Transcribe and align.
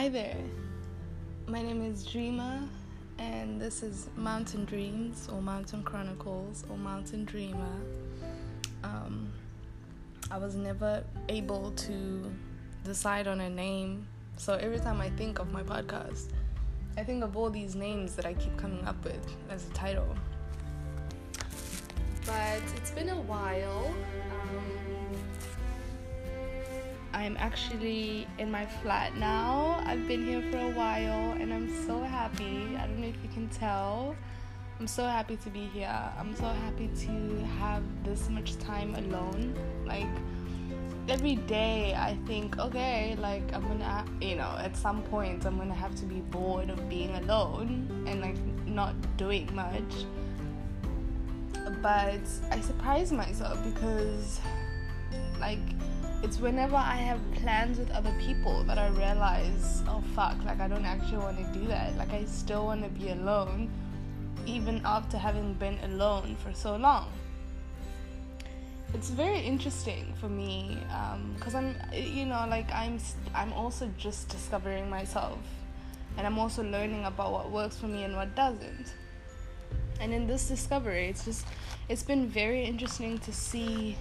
Hi 0.00 0.08
there. 0.08 0.38
My 1.46 1.60
name 1.60 1.82
is 1.82 2.06
Dreamer, 2.06 2.62
and 3.18 3.60
this 3.60 3.82
is 3.82 4.08
Mountain 4.16 4.64
Dreams 4.64 5.28
or 5.30 5.42
Mountain 5.42 5.82
Chronicles 5.82 6.64
or 6.70 6.78
Mountain 6.78 7.26
Dreamer. 7.26 7.76
Um, 8.82 9.30
I 10.30 10.38
was 10.38 10.54
never 10.54 11.04
able 11.28 11.72
to 11.72 12.32
decide 12.82 13.28
on 13.28 13.42
a 13.42 13.50
name, 13.50 14.06
so 14.38 14.54
every 14.54 14.78
time 14.78 15.02
I 15.02 15.10
think 15.10 15.38
of 15.38 15.52
my 15.52 15.62
podcast, 15.62 16.30
I 16.96 17.04
think 17.04 17.22
of 17.22 17.36
all 17.36 17.50
these 17.50 17.74
names 17.74 18.16
that 18.16 18.24
I 18.24 18.32
keep 18.32 18.56
coming 18.56 18.82
up 18.86 19.04
with 19.04 19.36
as 19.50 19.68
a 19.68 19.70
title. 19.74 20.16
But 22.24 22.62
it's 22.74 22.92
been 22.92 23.10
a 23.10 23.20
while. 23.20 23.94
Um, 24.30 24.89
I'm 27.12 27.36
actually 27.38 28.26
in 28.38 28.50
my 28.50 28.66
flat 28.66 29.16
now. 29.16 29.82
I've 29.84 30.06
been 30.06 30.24
here 30.24 30.42
for 30.50 30.58
a 30.58 30.70
while 30.70 31.32
and 31.32 31.52
I'm 31.52 31.68
so 31.86 32.00
happy. 32.02 32.76
I 32.76 32.86
don't 32.86 33.00
know 33.00 33.08
if 33.08 33.16
you 33.22 33.28
can 33.32 33.48
tell. 33.48 34.14
I'm 34.78 34.86
so 34.86 35.04
happy 35.04 35.36
to 35.36 35.50
be 35.50 35.66
here. 35.66 36.12
I'm 36.18 36.34
so 36.36 36.44
happy 36.44 36.88
to 37.06 37.46
have 37.58 37.82
this 38.04 38.30
much 38.30 38.58
time 38.58 38.94
alone. 38.94 39.54
Like, 39.84 40.08
every 41.08 41.34
day 41.36 41.94
I 41.94 42.16
think, 42.26 42.58
okay, 42.58 43.16
like 43.20 43.42
I'm 43.52 43.62
gonna, 43.62 44.04
you 44.20 44.36
know, 44.36 44.56
at 44.58 44.76
some 44.76 45.02
point 45.02 45.44
I'm 45.44 45.58
gonna 45.58 45.74
have 45.74 45.94
to 45.96 46.06
be 46.06 46.20
bored 46.20 46.70
of 46.70 46.88
being 46.88 47.14
alone 47.16 48.04
and 48.06 48.20
like 48.20 48.38
not 48.66 48.94
doing 49.16 49.52
much. 49.54 50.06
But 51.82 52.20
I 52.50 52.60
surprise 52.60 53.12
myself 53.12 53.58
because, 53.64 54.40
like, 55.38 55.58
it's 56.22 56.38
whenever 56.38 56.76
I 56.76 56.96
have 56.96 57.18
plans 57.36 57.78
with 57.78 57.90
other 57.92 58.14
people 58.20 58.62
that 58.64 58.78
I 58.78 58.88
realize, 58.88 59.82
oh 59.88 60.02
fuck, 60.14 60.36
like 60.44 60.60
I 60.60 60.68
don't 60.68 60.84
actually 60.84 61.18
want 61.18 61.38
to 61.38 61.58
do 61.58 61.66
that. 61.68 61.96
Like 61.96 62.12
I 62.12 62.24
still 62.24 62.66
want 62.66 62.82
to 62.82 62.90
be 62.90 63.10
alone, 63.10 63.70
even 64.46 64.82
after 64.84 65.16
having 65.16 65.54
been 65.54 65.78
alone 65.84 66.36
for 66.42 66.52
so 66.52 66.76
long. 66.76 67.10
It's 68.92 69.10
very 69.10 69.38
interesting 69.38 70.12
for 70.20 70.28
me 70.28 70.78
because 71.34 71.54
um, 71.54 71.74
I'm, 71.92 71.94
you 71.94 72.26
know, 72.26 72.44
like 72.50 72.70
I'm, 72.72 72.98
I'm 73.34 73.52
also 73.52 73.88
just 73.96 74.28
discovering 74.28 74.90
myself, 74.90 75.38
and 76.18 76.26
I'm 76.26 76.38
also 76.38 76.62
learning 76.62 77.04
about 77.04 77.32
what 77.32 77.50
works 77.50 77.76
for 77.76 77.86
me 77.86 78.02
and 78.04 78.14
what 78.14 78.34
doesn't. 78.34 78.94
And 80.00 80.12
in 80.12 80.26
this 80.26 80.48
discovery, 80.48 81.08
it's 81.08 81.24
just, 81.24 81.46
it's 81.88 82.02
been 82.02 82.26
very 82.26 82.64
interesting 82.64 83.18
to 83.18 83.32
see 83.32 83.96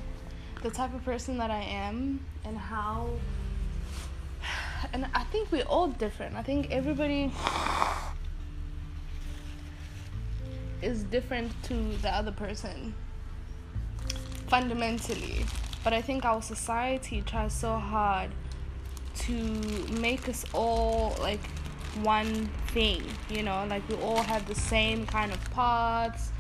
the 0.61 0.69
type 0.69 0.93
of 0.93 1.03
person 1.05 1.37
that 1.37 1.51
I 1.51 1.61
am 1.61 2.25
and 2.45 2.57
how 2.57 3.09
and 4.93 5.07
I 5.13 5.23
think 5.25 5.51
we're 5.51 5.63
all 5.63 5.87
different. 5.87 6.35
I 6.35 6.43
think 6.43 6.71
everybody 6.71 7.31
is 10.81 11.03
different 11.03 11.51
to 11.63 11.73
the 12.01 12.09
other 12.09 12.31
person 12.31 12.93
fundamentally. 14.47 15.45
But 15.83 15.93
I 15.93 16.01
think 16.01 16.25
our 16.25 16.41
society 16.41 17.21
tries 17.25 17.53
so 17.53 17.75
hard 17.77 18.31
to 19.19 19.33
make 19.99 20.27
us 20.29 20.45
all 20.53 21.15
like 21.21 21.45
one 22.03 22.49
thing, 22.67 23.03
you 23.29 23.43
know, 23.43 23.65
like 23.69 23.87
we 23.89 23.95
all 23.95 24.21
have 24.23 24.47
the 24.47 24.55
same 24.55 25.05
kind 25.05 25.31
of 25.31 25.51
parts 25.51 26.31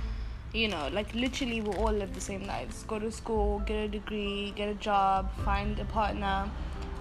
you 0.53 0.67
know, 0.67 0.89
like 0.91 1.13
literally 1.13 1.61
we 1.61 1.71
all 1.75 1.91
live 1.91 2.13
the 2.13 2.21
same 2.21 2.45
lives. 2.45 2.83
Go 2.87 2.99
to 2.99 3.11
school, 3.11 3.59
get 3.65 3.75
a 3.75 3.87
degree, 3.87 4.51
get 4.55 4.69
a 4.69 4.73
job, 4.75 5.29
find 5.45 5.77
a 5.79 5.85
partner, 5.85 6.49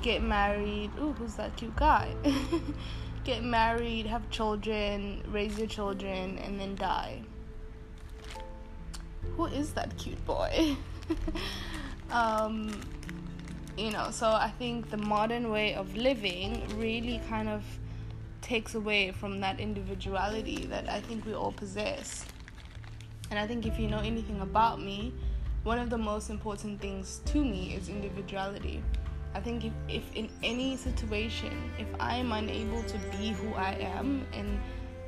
get 0.03 0.23
married. 0.23 0.91
Ooh, 1.01 1.13
who's 1.13 1.35
that 1.35 1.57
cute 1.57 1.75
guy? 1.77 2.15
get 3.25 3.43
married, 3.43 4.07
have 4.07 4.29
children, 4.31 5.23
raise 5.29 5.59
your 5.59 5.67
children, 5.67 6.39
and 6.39 6.61
then 6.61 6.75
die. 6.77 7.23
Who 9.37 9.47
is 9.47 9.73
that 9.73 9.97
cute 9.97 10.23
boy? 10.27 10.77
um, 12.11 12.81
you 13.79 13.91
know, 13.91 14.11
so 14.11 14.27
I 14.29 14.53
think 14.59 14.91
the 14.91 14.97
modern 14.97 15.51
way 15.51 15.75
of 15.75 15.97
living 15.97 16.63
really 16.77 17.21
kind 17.29 17.49
of 17.49 17.63
takes 18.43 18.75
away 18.75 19.13
from 19.13 19.41
that 19.41 19.61
individuality 19.61 20.67
that 20.67 20.89
I 20.89 21.01
think 21.01 21.25
we 21.25 21.35
all 21.35 21.53
possess. 21.53 22.27
And 23.31 23.39
I 23.39 23.47
think 23.47 23.67
if 23.67 23.79
you 23.79 23.89
know 23.89 23.99
anything 24.01 24.41
about 24.41 24.81
me, 24.81 25.13
one 25.65 25.79
of 25.79 25.91
the 25.91 25.99
most 25.99 26.31
important 26.31 26.81
things 26.81 27.21
to 27.27 27.45
me 27.45 27.75
is 27.75 27.89
individuality. 27.89 28.83
I 29.35 29.41
think 29.41 29.65
if, 29.65 29.73
if 29.89 30.03
in 30.15 30.31
any 30.43 30.77
situation, 30.77 31.53
if 31.79 31.87
I'm 32.01 32.33
unable 32.33 32.83
to 32.85 32.99
be 33.19 33.31
who 33.31 33.53
I 33.55 33.73
am 33.81 34.27
and 34.33 34.59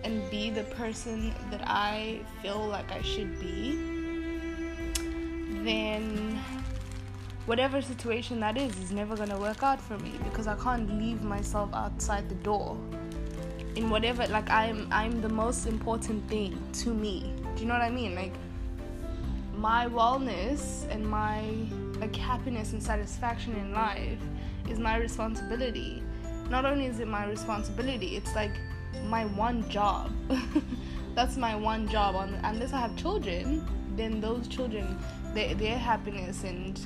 and 0.03 0.30
be 0.30 0.48
the 0.48 0.64
person 0.64 1.34
that 1.50 1.60
I 1.66 2.20
feel 2.41 2.66
like 2.66 2.91
I 2.91 3.03
should 3.03 3.38
be, 3.38 3.72
then 5.62 6.41
whatever 7.47 7.82
situation 7.82 8.41
that 8.41 8.56
is 8.56 8.78
is 8.78 8.92
never 8.92 9.16
gonna 9.16 9.38
work 9.38 9.62
out 9.62 9.80
for 9.80 9.98
me 9.98 10.12
because 10.25 10.47
I 10.47 10.56
can't 10.56 10.88
leave 10.98 11.22
myself 11.22 11.70
outside 11.72 12.28
the 12.28 12.34
door. 12.36 12.76
In 13.76 13.88
whatever 13.88 14.26
like 14.28 14.50
I'm 14.50 14.88
I'm 14.91 15.20
the 15.20 15.28
most 15.28 15.66
important 15.66 16.28
thing 16.28 16.60
to 16.84 16.92
me 16.92 17.32
do 17.60 17.66
you 17.66 17.69
know 17.71 17.78
what 17.78 17.84
I 17.84 17.91
mean? 17.91 18.15
Like 18.15 18.32
my 19.54 19.87
wellness 19.87 20.91
and 20.91 21.06
my 21.06 21.44
like 22.00 22.16
happiness 22.16 22.72
and 22.72 22.82
satisfaction 22.82 23.54
in 23.54 23.75
life 23.75 24.19
is 24.71 24.78
my 24.78 24.97
responsibility. 24.97 26.03
Not 26.48 26.65
only 26.65 26.87
is 26.87 27.00
it 27.00 27.06
my 27.06 27.26
responsibility, 27.26 28.16
it's 28.16 28.34
like 28.34 28.53
my 29.09 29.26
one 29.26 29.69
job. 29.69 30.10
That's 31.15 31.37
my 31.37 31.54
one 31.54 31.87
job. 31.87 32.16
On 32.16 32.32
unless 32.44 32.72
I 32.72 32.81
have 32.81 32.97
children, 32.97 33.69
then 33.94 34.22
those 34.22 34.48
children, 34.48 34.97
their 35.34 35.54
their 35.54 35.77
happiness 35.77 36.44
and 36.44 36.81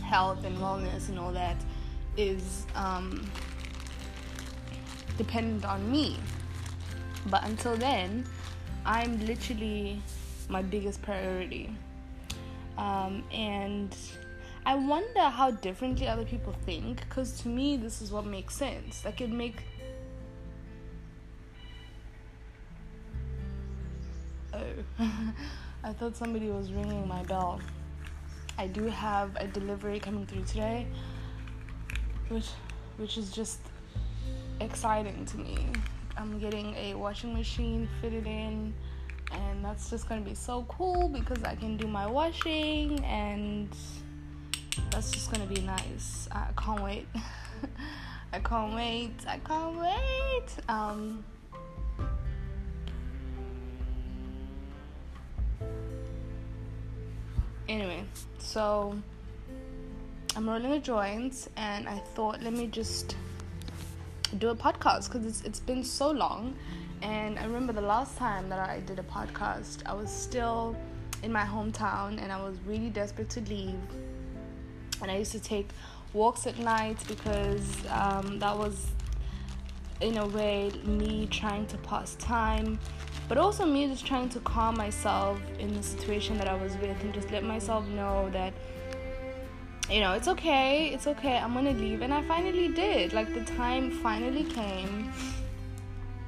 health 0.00 0.44
and 0.44 0.56
wellness 0.58 1.08
and 1.08 1.18
all 1.18 1.32
that 1.32 1.56
is 2.16 2.66
um, 2.76 3.28
dependent 5.16 5.64
on 5.64 5.90
me. 5.90 6.18
But 7.26 7.42
until 7.42 7.76
then, 7.76 8.24
I'm 8.88 9.24
literally 9.26 10.00
my 10.48 10.62
biggest 10.62 11.02
priority. 11.02 11.70
Um, 12.78 13.22
and 13.30 13.94
I 14.64 14.76
wonder 14.76 15.24
how 15.24 15.50
differently 15.50 16.08
other 16.08 16.24
people 16.24 16.54
think 16.64 17.00
because 17.00 17.38
to 17.42 17.48
me, 17.48 17.76
this 17.76 18.00
is 18.00 18.10
what 18.10 18.24
makes 18.24 18.56
sense. 18.56 19.04
Like, 19.04 19.20
it 19.20 19.28
make 19.28 19.62
Oh, 24.54 24.62
I 25.84 25.92
thought 25.92 26.16
somebody 26.16 26.48
was 26.48 26.72
ringing 26.72 27.06
my 27.06 27.22
bell. 27.24 27.60
I 28.56 28.68
do 28.68 28.84
have 28.84 29.36
a 29.36 29.46
delivery 29.46 30.00
coming 30.00 30.24
through 30.24 30.44
today, 30.44 30.86
which 32.28 32.48
which 32.96 33.18
is 33.18 33.30
just 33.30 33.60
exciting 34.60 35.26
to 35.26 35.36
me. 35.36 35.58
I'm 36.18 36.40
getting 36.40 36.74
a 36.74 36.94
washing 36.94 37.32
machine 37.32 37.88
fitted 38.00 38.26
in 38.26 38.74
and 39.30 39.64
that's 39.64 39.88
just 39.88 40.08
gonna 40.08 40.20
be 40.20 40.34
so 40.34 40.66
cool 40.68 41.08
because 41.08 41.44
I 41.44 41.54
can 41.54 41.76
do 41.76 41.86
my 41.86 42.06
washing 42.06 43.04
and 43.04 43.68
that's 44.90 45.12
just 45.12 45.30
gonna 45.30 45.46
be 45.46 45.60
nice. 45.60 46.28
I 46.32 46.48
can't 46.60 46.82
wait. 46.82 47.06
I 48.32 48.40
can't 48.40 48.74
wait. 48.74 49.14
I 49.28 49.38
can't 49.38 49.78
wait. 49.78 50.46
Um 50.68 51.24
Anyway, 57.68 58.02
so 58.38 58.96
I'm 60.34 60.48
rolling 60.48 60.70
the 60.70 60.78
joints, 60.78 61.50
and 61.54 61.86
I 61.86 61.98
thought 61.98 62.42
let 62.42 62.54
me 62.54 62.66
just 62.66 63.14
do 64.36 64.50
a 64.50 64.54
podcast 64.54 65.10
because 65.10 65.26
it's, 65.26 65.42
it's 65.42 65.60
been 65.60 65.84
so 65.84 66.10
long. 66.10 66.54
And 67.02 67.38
I 67.38 67.44
remember 67.44 67.72
the 67.72 67.80
last 67.80 68.16
time 68.16 68.48
that 68.48 68.58
I 68.58 68.80
did 68.80 68.98
a 68.98 69.02
podcast, 69.02 69.82
I 69.86 69.94
was 69.94 70.10
still 70.10 70.76
in 71.22 71.32
my 71.32 71.44
hometown 71.44 72.20
and 72.20 72.32
I 72.32 72.42
was 72.42 72.56
really 72.66 72.90
desperate 72.90 73.30
to 73.30 73.40
leave. 73.42 73.78
And 75.00 75.10
I 75.10 75.18
used 75.18 75.32
to 75.32 75.40
take 75.40 75.70
walks 76.12 76.46
at 76.46 76.58
night 76.58 76.98
because 77.06 77.76
um, 77.90 78.38
that 78.40 78.56
was, 78.56 78.88
in 80.00 80.16
a 80.18 80.26
way, 80.26 80.70
me 80.84 81.26
trying 81.30 81.66
to 81.66 81.76
pass 81.78 82.14
time, 82.16 82.78
but 83.28 83.38
also 83.38 83.64
me 83.64 83.86
just 83.86 84.06
trying 84.06 84.28
to 84.30 84.40
calm 84.40 84.76
myself 84.76 85.40
in 85.58 85.74
the 85.74 85.82
situation 85.82 86.36
that 86.38 86.48
I 86.48 86.54
was 86.54 86.76
with 86.76 87.00
and 87.02 87.14
just 87.14 87.30
let 87.30 87.44
myself 87.44 87.86
know 87.88 88.28
that 88.30 88.52
you 89.90 90.00
know, 90.00 90.12
it's 90.12 90.28
okay, 90.28 90.88
it's 90.88 91.06
okay, 91.06 91.38
I'm 91.38 91.54
gonna 91.54 91.72
leave. 91.72 92.02
And 92.02 92.12
I 92.12 92.22
finally 92.22 92.68
did. 92.68 93.12
Like, 93.12 93.32
the 93.32 93.44
time 93.44 93.90
finally 93.90 94.44
came, 94.44 95.12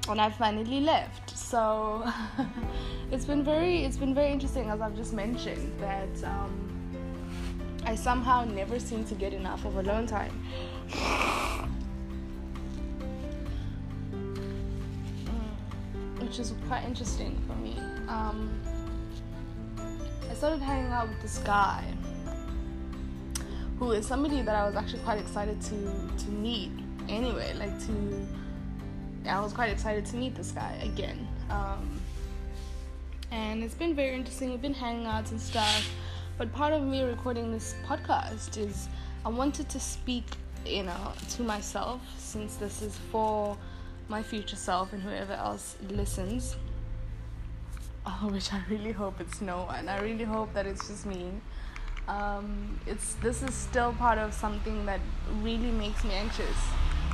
and 0.09 0.21
I 0.21 0.31
finally 0.31 0.81
left. 0.81 1.37
So, 1.37 2.11
it's 3.13 3.27
been 3.27 3.45
very, 3.45 3.85
it's 3.85 3.99
been 3.99 4.15
very 4.15 4.33
interesting, 4.33 4.71
as 4.71 4.81
I've 4.81 4.97
just 4.97 5.13
mentioned, 5.13 5.79
that 5.79 6.25
um, 6.25 6.51
I 7.85 7.95
somehow 7.95 8.45
never 8.45 8.79
seem 8.81 9.05
to 9.05 9.15
get 9.15 9.35
enough 9.35 9.65
of 9.65 9.77
alone 9.77 10.07
time. 10.07 10.47
which 16.19 16.39
is 16.39 16.55
quite 16.69 16.85
interesting 16.85 17.37
for 17.47 17.55
me. 17.57 17.77
Um, 18.07 18.51
I 20.31 20.35
started 20.35 20.61
hanging 20.61 20.93
out 20.93 21.09
with 21.09 21.21
this 21.23 21.39
guy 21.39 21.85
who 23.81 23.93
is 23.93 24.07
somebody 24.07 24.43
that 24.43 24.55
I 24.55 24.67
was 24.67 24.77
actually 24.77 24.99
quite 25.01 25.19
excited 25.19 25.59
to 25.63 26.25
to 26.25 26.31
meet. 26.31 26.71
Anyway, 27.09 27.55
like 27.59 27.77
to, 27.87 28.27
I 29.27 29.41
was 29.41 29.55
quite 29.55 29.71
excited 29.71 30.05
to 30.07 30.17
meet 30.17 30.35
this 30.35 30.53
guy 30.53 30.79
again. 30.83 31.27
Um, 31.49 31.99
and 33.31 33.65
it's 33.65 33.75
been 33.75 33.97
very 33.97 34.15
interesting. 34.15 34.51
We've 34.51 34.61
been 34.61 34.75
hanging 34.75 35.07
out 35.07 35.31
and 35.31 35.41
stuff. 35.41 35.91
But 36.37 36.53
part 36.53 36.75
of 36.75 36.83
me 36.83 37.03
recording 37.03 37.51
this 37.53 37.75
podcast 37.87 38.59
is 38.59 38.89
I 39.25 39.31
wanted 39.31 39.71
to 39.71 39.81
speak, 39.81 40.25
you 40.67 40.83
know, 40.83 41.13
to 41.31 41.43
myself 41.43 42.03
since 42.19 42.57
this 42.57 42.83
is 42.83 42.99
for 43.11 43.57
my 44.09 44.23
future 44.23 44.57
self 44.57 44.93
and 44.93 45.03
whoever 45.03 45.33
else 45.33 45.77
listens. 45.89 46.57
Oh, 48.07 48.31
which 48.31 48.51
I 48.51 48.63
really 48.71 48.93
hope 48.93 49.21
it's 49.21 49.43
no 49.43 49.65
one. 49.65 49.87
I 49.87 50.01
really 50.01 50.25
hope 50.25 50.55
that 50.55 50.67
it's 50.67 50.89
just 50.89 51.05
me. 51.05 51.33
Um, 52.09 52.81
it's 52.87 53.15
this 53.15 53.43
is 53.43 53.55
still 53.55 53.93
part 53.93 54.19
of 54.19 54.35
something 54.35 54.87
that 54.87 55.01
really 55.43 55.71
makes 55.71 56.03
me 56.05 56.13
anxious. 56.15 56.57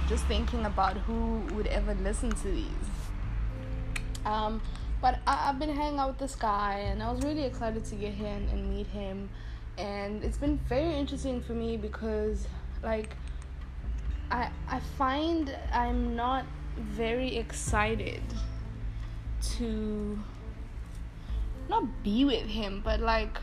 Just 0.08 0.24
thinking 0.26 0.64
about 0.64 0.96
who 0.98 1.42
would 1.54 1.66
ever 1.66 1.94
listen 1.94 2.30
to 2.30 2.48
these. 2.48 2.88
Um, 4.24 4.62
but 5.00 5.18
I, 5.26 5.34
have 5.46 5.58
been 5.58 5.74
hanging 5.74 5.98
out 5.98 6.08
with 6.08 6.18
this 6.18 6.34
guy, 6.34 6.78
and 6.90 7.02
I 7.02 7.10
was 7.12 7.22
really 7.22 7.44
excited 7.44 7.84
to 7.86 7.94
get 7.94 8.14
him 8.14 8.48
and 8.52 8.70
meet 8.70 8.86
him. 8.86 9.28
And 9.78 10.24
it's 10.24 10.38
been 10.38 10.58
very 10.68 10.94
interesting 10.94 11.40
for 11.42 11.52
me 11.52 11.76
because, 11.76 12.46
like, 12.82 13.14
I 14.30 14.50
I 14.68 14.80
find 14.98 15.54
I'm 15.72 16.16
not 16.16 16.44
very 16.76 17.36
excited 17.36 18.22
to 19.58 20.18
not 21.68 21.84
be 22.02 22.24
with 22.24 22.46
him, 22.46 22.80
but 22.84 23.00
like 23.00 23.38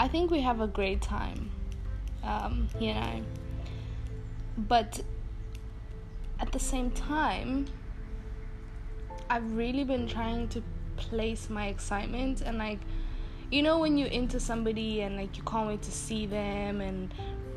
I 0.00 0.08
think 0.08 0.30
we 0.30 0.40
have 0.40 0.62
a 0.62 0.66
great 0.66 1.02
time, 1.02 1.50
um, 2.24 2.70
he 2.78 2.88
and 2.88 3.04
I. 3.04 3.22
But 4.56 5.02
at 6.40 6.52
the 6.52 6.58
same 6.58 6.90
time, 6.90 7.66
I've 9.28 9.52
really 9.54 9.84
been 9.84 10.08
trying 10.08 10.48
to 10.48 10.62
place 10.96 11.50
my 11.50 11.66
excitement 11.66 12.40
and 12.40 12.56
like 12.56 12.78
you 13.50 13.62
know 13.62 13.78
when 13.78 13.98
you're 13.98 14.08
into 14.08 14.40
somebody 14.40 15.02
and 15.02 15.16
like 15.16 15.36
you 15.36 15.42
can't 15.42 15.68
wait 15.68 15.82
to 15.82 15.90
see 15.90 16.26
them 16.26 16.80
and 16.80 17.12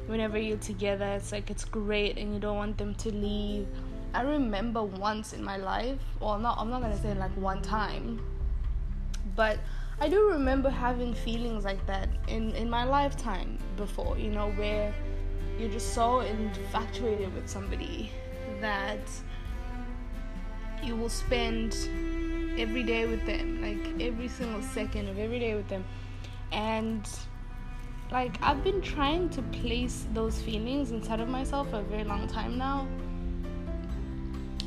whenever 0.07 0.37
you're 0.37 0.57
together 0.57 1.05
it's 1.13 1.31
like 1.31 1.49
it's 1.49 1.65
great 1.65 2.17
and 2.17 2.33
you 2.33 2.39
don't 2.39 2.55
want 2.55 2.77
them 2.77 2.95
to 2.95 3.11
leave 3.13 3.67
i 4.13 4.21
remember 4.21 4.81
once 4.81 5.33
in 5.33 5.43
my 5.43 5.57
life 5.57 5.99
well 6.21 6.39
not 6.39 6.57
i'm 6.57 6.69
not 6.69 6.81
gonna 6.81 7.01
say 7.01 7.13
like 7.15 7.35
one 7.35 7.61
time 7.61 8.21
but 9.35 9.59
i 9.99 10.09
do 10.09 10.29
remember 10.29 10.69
having 10.69 11.13
feelings 11.13 11.63
like 11.63 11.85
that 11.85 12.09
in 12.27 12.51
in 12.55 12.69
my 12.69 12.83
lifetime 12.83 13.57
before 13.77 14.17
you 14.17 14.29
know 14.29 14.51
where 14.51 14.93
you're 15.57 15.69
just 15.69 15.93
so 15.93 16.19
infatuated 16.21 17.33
with 17.33 17.47
somebody 17.47 18.11
that 18.59 18.99
you 20.83 20.95
will 20.95 21.09
spend 21.09 21.75
every 22.57 22.83
day 22.83 23.05
with 23.05 23.25
them, 23.25 23.61
like 23.61 24.01
every 24.01 24.27
single 24.27 24.61
second 24.61 25.07
of 25.07 25.17
every 25.17 25.39
day 25.39 25.55
with 25.55 25.67
them. 25.69 25.85
And 26.51 27.07
like 28.11 28.37
I've 28.41 28.63
been 28.63 28.81
trying 28.81 29.29
to 29.29 29.41
place 29.41 30.05
those 30.13 30.41
feelings 30.41 30.91
inside 30.91 31.19
of 31.19 31.29
myself 31.29 31.69
for 31.69 31.77
a 31.77 31.83
very 31.83 32.03
long 32.03 32.27
time 32.27 32.57
now. 32.57 32.87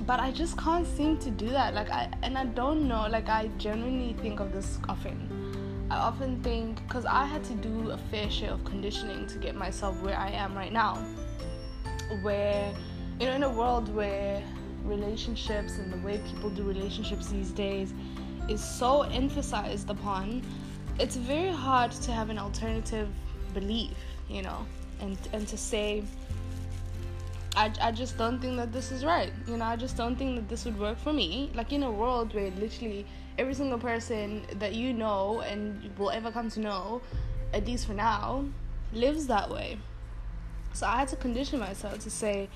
But 0.07 0.21
I 0.21 0.31
just 0.31 0.57
can't 0.57 0.87
seem 0.87 1.19
to 1.19 1.31
do 1.31 1.49
that. 1.49 1.75
Like 1.75 1.91
I 1.91 2.09
and 2.23 2.39
I 2.39 2.45
don't 2.45 2.87
know, 2.87 3.07
like 3.11 3.29
I 3.29 3.51
genuinely 3.59 4.15
think 4.23 4.41
of 4.41 4.53
this 4.53 4.79
often. 4.89 5.87
I 5.91 5.97
often 5.97 6.43
think 6.43 6.83
because 6.87 7.05
I 7.07 7.25
had 7.25 7.43
to 7.45 7.55
do 7.55 7.91
a 7.91 7.99
fair 7.99 8.31
share 8.31 8.53
of 8.53 8.65
conditioning 8.65 9.27
to 9.29 9.39
get 9.39 9.57
myself 9.57 10.01
where 10.03 10.17
I 10.17 10.31
am 10.31 10.55
right 10.55 10.73
now. 10.73 10.95
Where 12.23 12.73
you 13.19 13.27
know 13.27 13.33
in 13.33 13.43
a 13.43 13.51
world 13.51 13.93
where 13.95 14.43
relationships 14.85 15.79
and 15.79 15.93
the 15.93 16.07
way 16.07 16.21
people 16.31 16.51
do 16.51 16.63
relationships 16.63 17.29
these 17.29 17.51
days 17.51 17.93
is 18.49 18.63
so 18.63 19.03
emphasized 19.03 19.91
upon, 19.91 20.43
it's 21.01 21.17
very 21.17 21.51
hard 21.51 21.91
to 21.91 22.13
have 22.13 22.31
an 22.31 22.39
alternative 22.39 23.09
belief, 23.53 23.97
you 24.29 24.43
know, 24.43 24.65
and 25.01 25.19
and 25.33 25.49
to 25.49 25.57
say 25.57 26.05
I, 27.57 27.73
I 27.81 27.91
just 27.91 28.19
don't 28.19 28.39
think 28.39 28.59
that 28.59 28.73
this 28.73 28.93
is 28.93 29.05
right. 29.05 29.33
You 29.47 29.57
know, 29.57 29.65
I 29.65 29.77
just 29.77 29.97
don't 29.97 30.17
think 30.17 30.37
that 30.37 30.49
this 30.49 30.67
would 30.67 30.79
work 30.79 30.99
for 30.99 31.13
me. 31.13 31.51
Like 31.55 31.73
in 31.73 31.83
a 31.83 31.91
world 31.91 32.35
where 32.35 32.51
literally 32.51 33.07
every 33.39 33.55
single 33.55 33.79
person 33.79 34.43
that 34.59 34.75
you 34.75 34.93
know 34.93 35.41
and 35.41 35.91
will 35.99 36.11
ever 36.11 36.31
come 36.31 36.51
to 36.51 36.61
know, 36.61 37.01
at 37.55 37.67
least 37.67 37.87
for 37.87 37.95
now, 37.95 38.45
lives 38.93 39.27
that 39.29 39.51
way. 39.51 39.79
So 40.75 40.87
I 40.87 40.99
had 40.99 41.09
to 41.09 41.17
condition 41.17 41.59
myself 41.59 41.99
to 42.01 42.11
say, 42.11 42.51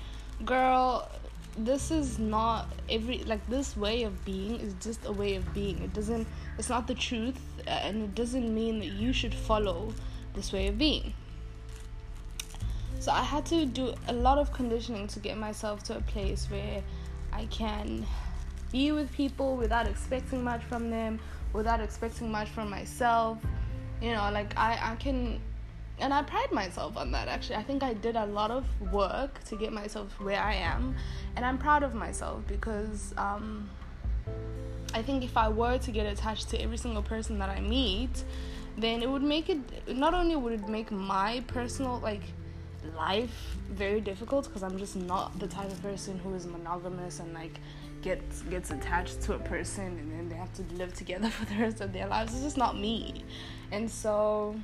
girl, 0.45 1.09
this 1.57 1.89
is 1.89 2.19
not 2.19 2.71
every 2.89 3.23
like 3.23 3.45
this 3.49 3.75
way 3.75 4.03
of 4.03 4.23
being 4.23 4.59
is 4.59 4.73
just 4.79 5.05
a 5.05 5.11
way 5.11 5.35
of 5.35 5.53
being 5.53 5.77
it 5.83 5.93
doesn't 5.93 6.25
it's 6.57 6.69
not 6.69 6.87
the 6.87 6.93
truth 6.93 7.37
and 7.67 8.03
it 8.03 8.15
doesn't 8.15 8.55
mean 8.55 8.79
that 8.79 8.85
you 8.87 9.11
should 9.11 9.33
follow 9.33 9.93
this 10.33 10.53
way 10.53 10.67
of 10.67 10.77
being 10.77 11.13
so 13.01 13.11
i 13.11 13.23
had 13.23 13.43
to 13.45 13.65
do 13.65 13.93
a 14.09 14.13
lot 14.13 14.37
of 14.37 14.53
conditioning 14.53 15.07
to 15.07 15.19
get 15.19 15.37
myself 15.37 15.81
to 15.81 15.97
a 15.97 16.01
place 16.01 16.45
where 16.51 16.83
i 17.33 17.45
can 17.47 18.05
be 18.71 18.91
with 18.91 19.11
people 19.11 19.57
without 19.57 19.87
expecting 19.87 20.43
much 20.43 20.63
from 20.63 20.91
them 20.91 21.19
without 21.51 21.81
expecting 21.81 22.31
much 22.31 22.47
from 22.49 22.69
myself 22.69 23.39
you 24.01 24.11
know 24.11 24.29
like 24.31 24.55
i 24.55 24.93
i 24.93 24.95
can 24.97 25.41
and 26.01 26.13
I 26.13 26.23
pride 26.23 26.51
myself 26.51 26.97
on 26.97 27.11
that 27.11 27.27
actually. 27.27 27.57
I 27.57 27.63
think 27.63 27.83
I 27.83 27.93
did 27.93 28.15
a 28.15 28.25
lot 28.25 28.49
of 28.49 28.65
work 28.91 29.43
to 29.45 29.55
get 29.55 29.71
myself 29.71 30.19
where 30.19 30.41
I 30.41 30.55
am, 30.55 30.95
and 31.35 31.45
I'm 31.45 31.59
proud 31.59 31.83
of 31.83 31.93
myself 31.93 32.41
because 32.47 33.13
um, 33.17 33.69
I 34.95 35.03
think 35.03 35.23
if 35.23 35.37
I 35.37 35.47
were 35.47 35.77
to 35.77 35.91
get 35.91 36.11
attached 36.11 36.49
to 36.49 36.61
every 36.61 36.77
single 36.77 37.03
person 37.03 37.37
that 37.37 37.49
I 37.49 37.61
meet, 37.61 38.23
then 38.77 39.03
it 39.03 39.09
would 39.09 39.21
make 39.21 39.49
it 39.49 39.59
not 39.95 40.13
only 40.13 40.35
would 40.35 40.53
it 40.53 40.67
make 40.67 40.91
my 40.91 41.43
personal 41.47 41.99
like 41.99 42.23
life 42.95 43.55
very 43.69 44.01
difficult 44.01 44.45
because 44.45 44.63
I'm 44.63 44.77
just 44.77 44.95
not 44.95 45.39
the 45.39 45.47
type 45.47 45.71
of 45.71 45.81
person 45.81 46.19
who 46.19 46.33
is 46.33 46.45
monogamous 46.45 47.19
and 47.19 47.33
like 47.33 47.59
gets 48.01 48.41
gets 48.43 48.71
attached 48.71 49.21
to 49.21 49.33
a 49.33 49.39
person 49.39 49.85
and 49.85 50.11
then 50.11 50.29
they 50.29 50.35
have 50.35 50.53
to 50.53 50.63
live 50.75 50.93
together 50.93 51.29
for 51.37 51.45
the 51.45 51.61
rest 51.61 51.81
of 51.81 51.93
their 51.93 52.07
lives. 52.07 52.33
It's 52.33 52.43
just 52.43 52.57
not 52.57 52.77
me, 52.77 53.23
and 53.71 53.89
so 53.89 54.55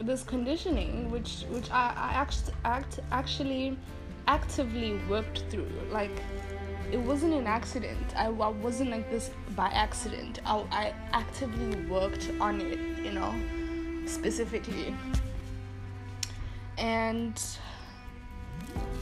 this 0.00 0.22
conditioning 0.22 1.10
which 1.10 1.44
which 1.50 1.70
I, 1.70 1.92
I 1.94 2.12
act, 2.14 2.50
act 2.64 3.00
actually 3.12 3.76
actively 4.26 4.98
worked 5.08 5.44
through 5.50 5.68
like 5.90 6.22
it 6.90 6.98
wasn't 6.98 7.34
an 7.34 7.46
accident. 7.46 8.16
I, 8.16 8.26
I 8.26 8.48
wasn't 8.48 8.90
like 8.90 9.08
this 9.12 9.30
by 9.54 9.68
accident. 9.68 10.40
I, 10.44 10.64
I 10.72 10.94
actively 11.12 11.80
worked 11.86 12.30
on 12.40 12.60
it 12.60 12.78
you 13.04 13.12
know 13.12 13.32
specifically. 14.06 14.94
And 16.78 17.40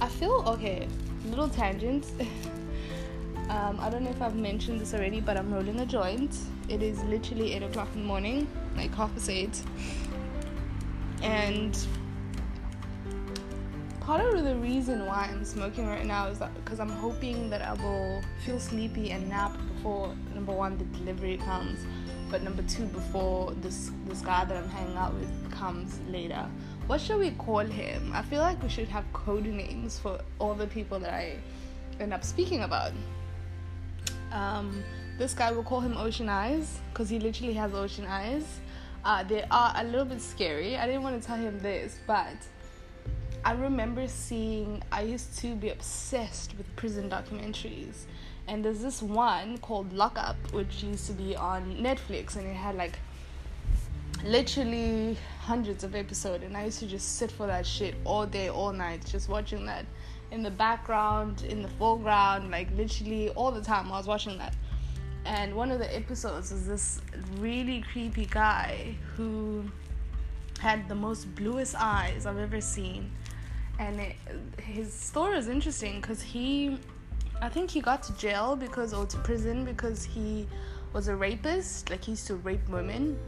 I 0.00 0.08
feel 0.08 0.44
okay 0.46 0.88
little 1.26 1.48
tangent 1.48 2.06
um, 3.50 3.78
I 3.80 3.90
don't 3.90 4.02
know 4.04 4.10
if 4.10 4.22
I've 4.22 4.36
mentioned 4.36 4.80
this 4.80 4.94
already 4.94 5.20
but 5.20 5.36
I'm 5.36 5.52
rolling 5.52 5.80
a 5.80 5.86
joint. 5.86 6.36
It 6.68 6.82
is 6.82 7.02
literally 7.04 7.54
8 7.54 7.64
o'clock 7.64 7.88
in 7.94 8.00
the 8.00 8.06
morning 8.06 8.48
like 8.76 8.94
half 8.94 9.12
past 9.14 9.28
8 9.28 9.62
and 11.22 11.78
part 14.08 14.24
of 14.24 14.42
the 14.42 14.54
reason 14.56 15.04
why 15.04 15.28
I'm 15.30 15.44
smoking 15.44 15.86
right 15.86 16.06
now 16.06 16.28
is 16.28 16.38
that 16.38 16.54
because 16.54 16.80
I'm 16.80 16.88
hoping 16.88 17.50
that 17.50 17.60
I 17.60 17.74
will 17.74 18.22
feel 18.42 18.58
sleepy 18.58 19.10
and 19.10 19.28
nap 19.28 19.54
before 19.74 20.14
number 20.34 20.50
one 20.50 20.78
the 20.78 20.84
delivery 20.98 21.36
comes, 21.36 21.84
but 22.30 22.42
number 22.42 22.62
two 22.62 22.84
before 22.86 23.52
this 23.60 23.90
this 24.06 24.20
guy 24.20 24.44
that 24.44 24.56
I'm 24.56 24.68
hanging 24.68 24.96
out 24.96 25.14
with 25.14 25.30
comes 25.50 26.00
later. 26.08 26.46
What 26.86 27.00
should 27.00 27.18
we 27.18 27.32
call 27.32 27.58
him? 27.58 28.12
I 28.14 28.22
feel 28.22 28.40
like 28.40 28.62
we 28.62 28.68
should 28.68 28.88
have 28.88 29.04
code 29.12 29.44
names 29.44 29.98
for 29.98 30.20
all 30.38 30.54
the 30.54 30.66
people 30.66 30.98
that 31.00 31.12
I 31.12 31.36
end 32.00 32.14
up 32.14 32.24
speaking 32.24 32.62
about. 32.62 32.92
Um, 34.32 34.82
this 35.18 35.34
guy 35.34 35.52
will 35.52 35.64
call 35.64 35.80
him 35.80 35.96
Ocean 35.96 36.28
Eyes 36.28 36.80
because 36.92 37.08
he 37.08 37.18
literally 37.18 37.54
has 37.54 37.74
ocean 37.74 38.06
eyes. 38.06 38.60
Uh, 39.04 39.22
they 39.22 39.44
are 39.50 39.72
a 39.76 39.84
little 39.84 40.04
bit 40.04 40.20
scary. 40.20 40.76
I 40.76 40.86
didn't 40.86 41.02
want 41.02 41.20
to 41.20 41.26
tell 41.26 41.36
him 41.36 41.58
this, 41.60 41.98
but 42.06 42.36
I 43.44 43.52
remember 43.52 44.06
seeing, 44.08 44.82
I 44.92 45.02
used 45.02 45.38
to 45.38 45.54
be 45.54 45.70
obsessed 45.70 46.56
with 46.56 46.74
prison 46.76 47.08
documentaries. 47.08 48.04
And 48.48 48.64
there's 48.64 48.80
this 48.80 49.02
one 49.02 49.58
called 49.58 49.92
Lockup, 49.92 50.36
which 50.52 50.82
used 50.82 51.06
to 51.06 51.12
be 51.12 51.36
on 51.36 51.76
Netflix, 51.76 52.36
and 52.36 52.46
it 52.46 52.56
had 52.56 52.76
like 52.76 52.98
literally 54.24 55.16
hundreds 55.40 55.84
of 55.84 55.94
episodes. 55.94 56.42
And 56.42 56.56
I 56.56 56.64
used 56.64 56.80
to 56.80 56.86
just 56.86 57.18
sit 57.18 57.30
for 57.30 57.46
that 57.46 57.66
shit 57.66 57.94
all 58.04 58.26
day, 58.26 58.48
all 58.48 58.72
night, 58.72 59.04
just 59.06 59.28
watching 59.28 59.66
that. 59.66 59.84
in 60.30 60.42
the 60.42 60.50
background, 60.50 61.42
in 61.42 61.62
the 61.62 61.68
foreground, 61.68 62.50
like 62.50 62.68
literally 62.76 63.30
all 63.30 63.50
the 63.50 63.62
time. 63.62 63.90
I 63.90 63.96
was 63.98 64.06
watching 64.06 64.38
that. 64.38 64.54
And 65.24 65.54
one 65.54 65.70
of 65.70 65.78
the 65.78 65.94
episodes 65.94 66.52
is 66.52 66.66
this 66.66 67.00
really 67.38 67.82
creepy 67.92 68.26
guy 68.26 68.94
who 69.14 69.64
had 70.58 70.88
the 70.88 70.94
most 70.94 71.34
bluest 71.34 71.74
eyes 71.78 72.26
I've 72.26 72.38
ever 72.38 72.60
seen. 72.60 73.10
And 73.78 74.00
it, 74.00 74.16
his 74.60 74.92
story 74.92 75.38
is 75.38 75.48
interesting 75.48 76.00
because 76.00 76.20
he, 76.20 76.78
I 77.40 77.48
think 77.48 77.70
he 77.70 77.80
got 77.80 78.02
to 78.04 78.12
jail 78.16 78.56
because, 78.56 78.92
or 78.92 79.06
to 79.06 79.16
prison 79.18 79.64
because 79.64 80.04
he 80.04 80.46
was 80.92 81.08
a 81.08 81.16
rapist. 81.16 81.90
Like 81.90 82.04
he 82.04 82.12
used 82.12 82.26
to 82.26 82.36
rape 82.36 82.68
women. 82.68 83.18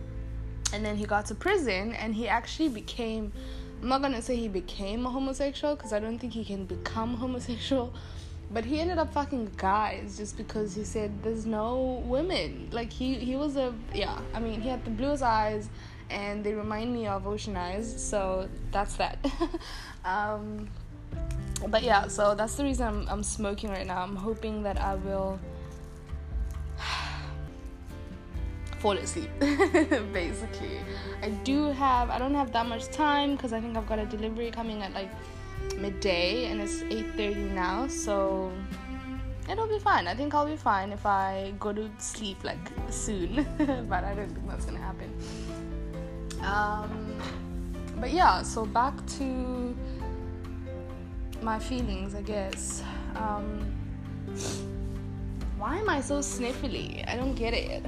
And 0.72 0.84
then 0.84 0.96
he 0.96 1.04
got 1.04 1.26
to 1.26 1.34
prison 1.34 1.94
and 1.94 2.14
he 2.14 2.28
actually 2.28 2.68
became 2.68 3.32
I'm 3.82 3.88
not 3.88 4.02
gonna 4.02 4.20
say 4.20 4.36
he 4.36 4.48
became 4.48 5.06
a 5.06 5.10
homosexual 5.10 5.74
because 5.74 5.92
I 5.94 6.00
don't 6.00 6.18
think 6.18 6.34
he 6.34 6.44
can 6.44 6.66
become 6.66 7.14
homosexual, 7.24 7.92
but 8.50 8.64
he 8.64 8.78
ended 8.78 8.98
up 8.98 9.12
fucking 9.12 9.52
guys 9.56 10.18
just 10.18 10.36
because 10.36 10.74
he 10.74 10.84
said 10.84 11.22
there's 11.22 11.46
no 11.46 12.02
women. 12.04 12.68
Like 12.72 12.92
he 12.92 13.14
he 13.14 13.36
was 13.36 13.56
a 13.56 13.72
yeah. 13.94 14.20
I 14.34 14.40
mean 14.40 14.60
he 14.60 14.68
had 14.68 14.84
the 14.84 14.90
bluest 14.90 15.22
eyes, 15.22 15.70
and 16.10 16.44
they 16.44 16.52
remind 16.52 16.92
me 16.92 17.06
of 17.06 17.26
Ocean 17.26 17.56
Eyes. 17.56 18.02
So 18.02 18.48
that's 18.70 18.96
that. 18.96 19.18
um, 20.04 20.68
but 21.68 21.82
yeah, 21.82 22.08
so 22.08 22.34
that's 22.34 22.54
the 22.54 22.64
reason 22.64 22.86
I'm 22.86 23.08
I'm 23.08 23.22
smoking 23.22 23.70
right 23.70 23.86
now. 23.86 24.02
I'm 24.02 24.16
hoping 24.16 24.62
that 24.62 24.80
I 24.80 24.94
will 24.94 25.38
fall 28.78 28.96
asleep 28.96 29.30
basically. 30.12 30.80
I 31.22 31.30
do 31.44 31.70
have 31.72 32.10
i 32.10 32.18
don't 32.18 32.34
have 32.34 32.52
that 32.52 32.66
much 32.66 32.88
time 32.88 33.36
because 33.36 33.52
i 33.52 33.60
think 33.60 33.76
i've 33.76 33.86
got 33.86 33.98
a 33.98 34.06
delivery 34.06 34.50
coming 34.50 34.82
at 34.82 34.92
like 34.94 35.10
midday 35.76 36.46
and 36.46 36.60
it's 36.60 36.80
8.30 36.80 37.52
now 37.52 37.86
so 37.88 38.50
it'll 39.50 39.66
be 39.66 39.78
fine. 39.78 40.06
I 40.06 40.14
think 40.14 40.34
i'll 40.34 40.46
be 40.46 40.56
fine 40.56 40.92
if 40.92 41.04
i 41.04 41.52
go 41.58 41.72
to 41.72 41.90
sleep 41.98 42.42
like 42.44 42.70
soon. 42.88 43.46
But 43.88 44.04
i 44.04 44.14
don't 44.14 44.30
think 44.30 44.48
that's 44.48 44.64
gonna 44.64 44.78
happen. 44.78 45.10
Um, 46.40 47.14
but 48.00 48.12
yeah 48.12 48.42
so 48.42 48.64
back 48.64 48.94
to 49.18 49.76
my 51.42 51.58
feelings 51.58 52.14
i 52.14 52.22
guess 52.22 52.82
um, 53.16 53.64
why 55.58 55.76
am 55.78 55.88
i 55.88 56.00
so 56.00 56.18
sniffly 56.18 57.06
i 57.08 57.16
don't 57.16 57.34
get 57.34 57.54
it 57.54 57.84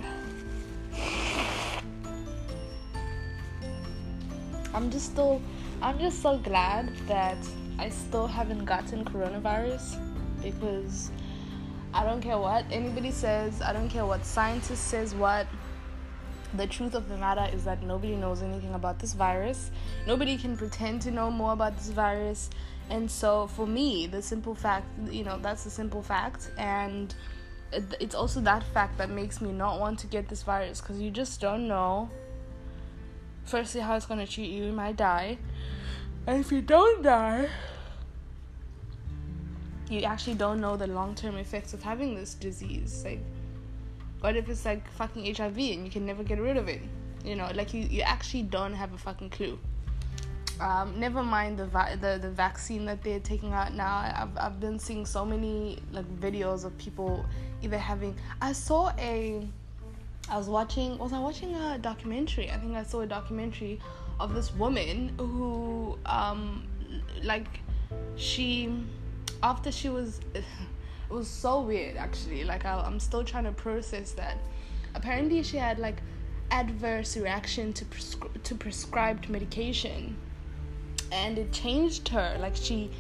I'm 4.75 4.91
just 4.91 5.13
still 5.13 5.41
I'm 5.83 5.99
just 5.99 6.23
so 6.23 6.39
glad 6.39 6.97
that 7.07 7.37
I 7.79 7.89
still 7.89 8.27
haven't 8.27 8.65
gotten 8.65 9.05
coronavirus 9.05 9.99
because 10.43 11.11
I 11.93 12.05
don't 12.05 12.23
care 12.23 12.39
what 12.39 12.65
anybody 12.71 13.11
says, 13.11 13.61
I 13.61 13.73
don't 13.73 13.89
care 13.89 14.07
what 14.07 14.25
scientist 14.25 14.87
says 14.87 15.15
what. 15.15 15.47
The 16.55 16.67
truth 16.67 16.95
of 16.95 17.09
the 17.09 17.17
matter 17.17 17.49
is 17.55 17.65
that 17.65 17.83
nobody 17.83 18.15
knows 18.15 18.43
anything 18.43 18.75
about 18.75 18.99
this 18.99 19.15
virus. 19.15 19.71
Nobody 20.07 20.37
can 20.37 20.57
pretend 20.57 21.01
to 21.03 21.11
know 21.11 21.31
more 21.31 21.53
about 21.53 21.77
this 21.77 21.89
virus. 21.89 22.51
And 22.91 23.11
so 23.11 23.47
for 23.47 23.67
me, 23.67 24.07
the 24.07 24.21
simple 24.21 24.55
fact, 24.55 24.87
you 25.11 25.25
know, 25.25 25.39
that's 25.41 25.65
the 25.65 25.71
simple 25.71 26.03
fact 26.03 26.51
and 26.59 27.15
it's 27.73 28.15
also 28.15 28.41
that 28.41 28.63
fact 28.63 28.99
that 28.99 29.11
makes 29.11 29.41
me 29.41 29.51
not 29.51 29.81
want 29.81 29.99
to 30.01 30.07
get 30.07 30.29
this 30.29 30.43
virus 30.43 30.81
because 30.81 31.01
you 31.01 31.11
just 31.11 31.41
don't 31.41 31.67
know 31.67 32.11
firstly 33.45 33.81
how 33.81 33.97
it's 33.97 34.07
going 34.07 34.21
to 34.21 34.31
treat 34.31 34.51
you 34.51 34.65
you 34.65 34.73
might 34.73 34.97
die 34.97 35.39
and 36.27 36.39
if 36.39 36.53
you 36.53 36.61
don't 36.61 37.03
die 37.03 37.49
you 39.89 40.03
actually 40.03 40.35
don't 40.35 40.61
know 40.61 40.77
the 40.77 40.87
long-term 40.87 41.37
effects 41.37 41.73
of 41.73 41.83
having 41.83 42.15
this 42.15 42.35
disease 42.35 43.03
like 43.05 43.23
what 44.23 44.37
if 44.37 44.49
it's 44.49 44.65
like 44.65 44.91
fucking 44.93 45.23
hiv 45.35 45.59
and 45.59 45.85
you 45.85 45.91
can 45.91 46.07
never 46.07 46.23
get 46.23 46.41
rid 46.41 46.57
of 46.57 46.69
it 46.69 46.81
you 47.25 47.37
know 47.37 47.49
like 47.55 47.75
you, 47.75 47.83
you 47.83 48.01
actually 48.01 48.43
don't 48.43 48.75
have 48.75 48.93
a 48.95 48.99
fucking 48.99 49.29
clue 49.29 49.59
um, 50.61 50.99
never 50.99 51.23
mind 51.23 51.59
the, 51.59 51.67
vi- 51.67 51.97
the 51.97 52.19
the 52.23 52.31
vaccine 52.31 52.85
that 52.85 53.03
they're 53.03 53.21
taking 53.21 53.53
out 53.53 53.75
now. 53.75 54.13
I've, 54.15 54.37
I've 54.39 54.61
been 54.61 54.79
seeing 54.79 55.05
so 55.05 55.25
many 55.25 55.79
like 55.91 56.07
videos 56.21 56.65
of 56.65 56.77
people 56.79 57.25
either 57.63 57.79
having. 57.79 58.15
I 58.41 58.53
saw 58.53 58.93
a. 58.99 59.45
I 60.29 60.39
was 60.39 60.49
watching. 60.49 60.99
Was 60.99 61.13
I 61.13 61.19
watching 61.19 61.55
a 61.57 61.79
documentary? 61.79 62.49
I 62.51 62.59
think 62.59 62.77
I 62.77 62.85
saw 62.85 63.01
a 63.01 63.07
documentary 63.07 63.81
of 64.21 64.35
this 64.35 64.55
woman 64.55 65.13
who, 65.19 65.99
um, 66.07 66.65
like, 67.25 67.61
she, 68.15 68.73
after 69.43 69.73
she 69.73 69.89
was, 69.89 70.21
was 71.13 71.29
so 71.29 71.61
weird 71.61 71.97
actually. 71.97 72.45
Like 72.45 72.65
I, 72.65 72.81
I'm 72.81 72.99
still 72.99 73.25
trying 73.25 73.45
to 73.45 73.53
process 73.53 74.13
that. 74.13 74.39
Apparently, 74.95 75.43
she 75.43 75.57
had 75.57 75.79
like 75.79 75.97
adverse 76.51 77.17
reaction 77.17 77.73
to 77.73 77.85
prescri- 77.85 78.43
to 78.43 78.55
prescribed 78.55 79.29
medication. 79.29 80.17
And 81.11 81.39
it 81.39 81.53
changed 81.53 82.09
her. 82.09 82.37
Like 82.41 82.57
she 82.57 82.91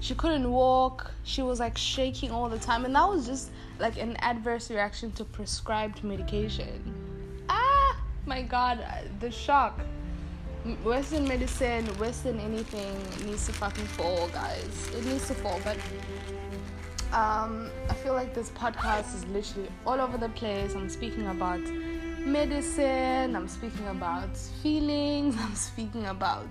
she 0.00 0.14
couldn't 0.14 0.50
walk. 0.50 1.10
She 1.22 1.42
was 1.42 1.60
like 1.60 1.78
shaking 1.78 2.30
all 2.30 2.48
the 2.48 2.58
time. 2.58 2.84
And 2.84 2.94
that 2.94 3.08
was 3.08 3.26
just 3.26 3.50
like 3.78 3.98
an 3.98 4.16
adverse 4.16 4.70
reaction 4.70 5.12
to 5.12 5.24
prescribed 5.24 6.04
medication. 6.04 6.94
Ah! 7.48 8.00
My 8.26 8.42
god 8.42 8.84
the 9.20 9.30
shock. 9.30 9.80
Western 10.84 11.26
medicine 11.26 11.86
western 11.98 12.38
anything 12.38 12.94
needs 13.26 13.46
to 13.46 13.52
fucking 13.52 13.86
fall 13.86 14.28
guys. 14.28 14.90
It 14.94 15.04
needs 15.04 15.26
to 15.28 15.34
fall 15.34 15.60
but 15.64 15.76
um, 17.12 17.70
I 17.90 17.94
feel 17.94 18.14
like 18.14 18.34
this 18.34 18.50
podcast 18.50 19.14
is 19.14 19.24
literally 19.26 19.68
all 19.86 20.00
over 20.00 20.16
the 20.16 20.30
place. 20.30 20.74
I'm 20.74 20.88
speaking 20.88 21.26
about 21.26 21.60
medicine, 22.18 23.36
I'm 23.36 23.48
speaking 23.48 23.86
about 23.88 24.34
feelings, 24.62 25.36
I'm 25.40 25.54
speaking 25.54 26.06
about 26.06 26.48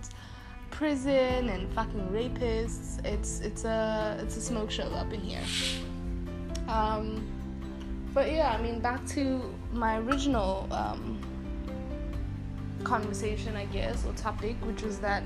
prison 0.70 1.50
and 1.50 1.72
fucking 1.74 2.08
rapists. 2.10 3.03
It's 3.06 3.39
it's 3.39 3.65
a 3.65 4.20
it's 4.22 4.38
a 4.38 4.41
smoke 4.41 4.70
show 4.70 4.89
up 4.94 5.12
in 5.12 5.22
here. 5.22 5.44
Um, 6.68 7.25
but 8.13 8.32
yeah, 8.32 8.56
I 8.58 8.62
mean, 8.62 8.80
back 8.80 9.06
to 9.08 9.41
my 9.72 9.98
original 9.98 10.68
um, 10.72 11.20
conversation, 12.84 13.56
I 13.56 13.65
guess, 13.65 14.06
or 14.06 14.13
topic, 14.13 14.56
which 14.65 14.84
was 14.84 15.00
that 15.00 15.24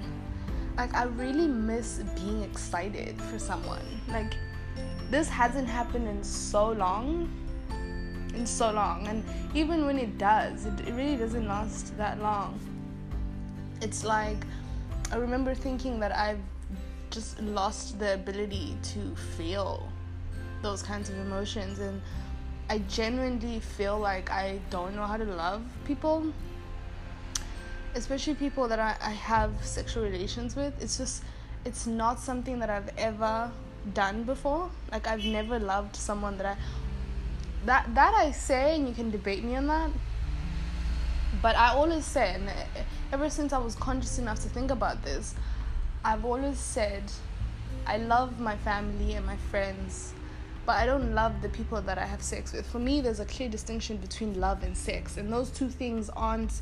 like 0.77 0.93
I 0.93 1.03
really 1.03 1.47
miss 1.47 2.01
being 2.15 2.41
excited 2.43 3.21
for 3.21 3.39
someone. 3.39 3.85
Like 4.09 4.35
this 5.15 5.29
hasn't 5.29 5.65
happened 5.65 6.09
in 6.09 6.21
so 6.21 6.73
long, 6.73 7.29
in 8.33 8.45
so 8.45 8.69
long, 8.69 9.07
and 9.07 9.23
even 9.53 9.85
when 9.85 9.97
it 9.97 10.17
does, 10.17 10.65
it, 10.65 10.77
it 10.81 10.93
really 10.93 11.15
doesn't 11.15 11.47
last 11.47 11.97
that 11.97 12.21
long. 12.21 12.59
It's 13.81 14.03
like 14.03 14.45
I 15.13 15.15
remember 15.15 15.55
thinking 15.55 16.01
that 16.01 16.13
I've 16.13 16.43
just 17.11 17.39
lost 17.41 17.97
the 17.97 18.15
ability 18.15 18.75
to 18.91 19.15
feel 19.37 19.87
those 20.61 20.83
kinds 20.83 21.09
of 21.09 21.17
emotions. 21.19 21.79
And 21.79 22.01
I 22.69 22.79
genuinely 22.79 23.61
feel 23.61 23.97
like 23.97 24.29
I 24.29 24.59
don't 24.69 24.97
know 24.97 25.05
how 25.05 25.15
to 25.15 25.23
love 25.23 25.63
people 25.85 26.33
especially 27.93 28.35
people 28.35 28.67
that 28.67 28.77
I, 28.77 28.93
I 29.01 29.11
have 29.11 29.51
sexual 29.61 30.03
relations 30.03 30.57
with. 30.57 30.73
It's 30.81 30.97
just 30.97 31.23
it's 31.63 31.87
not 31.87 32.19
something 32.19 32.59
that 32.59 32.69
I've 32.69 32.89
ever 32.97 33.49
done 33.93 34.23
before 34.23 34.69
like 34.91 35.07
I've 35.07 35.23
never 35.23 35.59
loved 35.59 35.95
someone 35.95 36.37
that 36.37 36.45
I 36.45 36.57
that 37.65 37.93
that 37.95 38.13
I 38.13 38.31
say 38.31 38.75
and 38.75 38.87
you 38.87 38.93
can 38.93 39.11
debate 39.11 39.43
me 39.43 39.55
on 39.55 39.67
that 39.67 39.91
but 41.41 41.55
I 41.55 41.73
always 41.73 42.05
say 42.05 42.33
and 42.33 42.49
ever 43.11 43.29
since 43.29 43.53
I 43.53 43.59
was 43.59 43.75
conscious 43.75 44.19
enough 44.19 44.41
to 44.41 44.49
think 44.49 44.71
about 44.71 45.03
this, 45.03 45.35
I've 46.03 46.25
always 46.25 46.57
said 46.57 47.03
I 47.85 47.97
love 47.97 48.39
my 48.39 48.57
family 48.57 49.13
and 49.13 49.25
my 49.25 49.37
friends, 49.37 50.13
but 50.65 50.73
I 50.73 50.85
don't 50.85 51.13
love 51.13 51.41
the 51.41 51.49
people 51.49 51.81
that 51.81 51.97
I 51.97 52.05
have 52.05 52.21
sex 52.21 52.51
with. 52.51 52.65
For 52.67 52.79
me, 52.79 53.01
there's 53.01 53.19
a 53.19 53.25
clear 53.25 53.49
distinction 53.49 53.97
between 53.97 54.39
love 54.39 54.63
and 54.63 54.75
sex, 54.75 55.17
and 55.17 55.31
those 55.31 55.49
two 55.49 55.69
things 55.69 56.09
aren't 56.09 56.61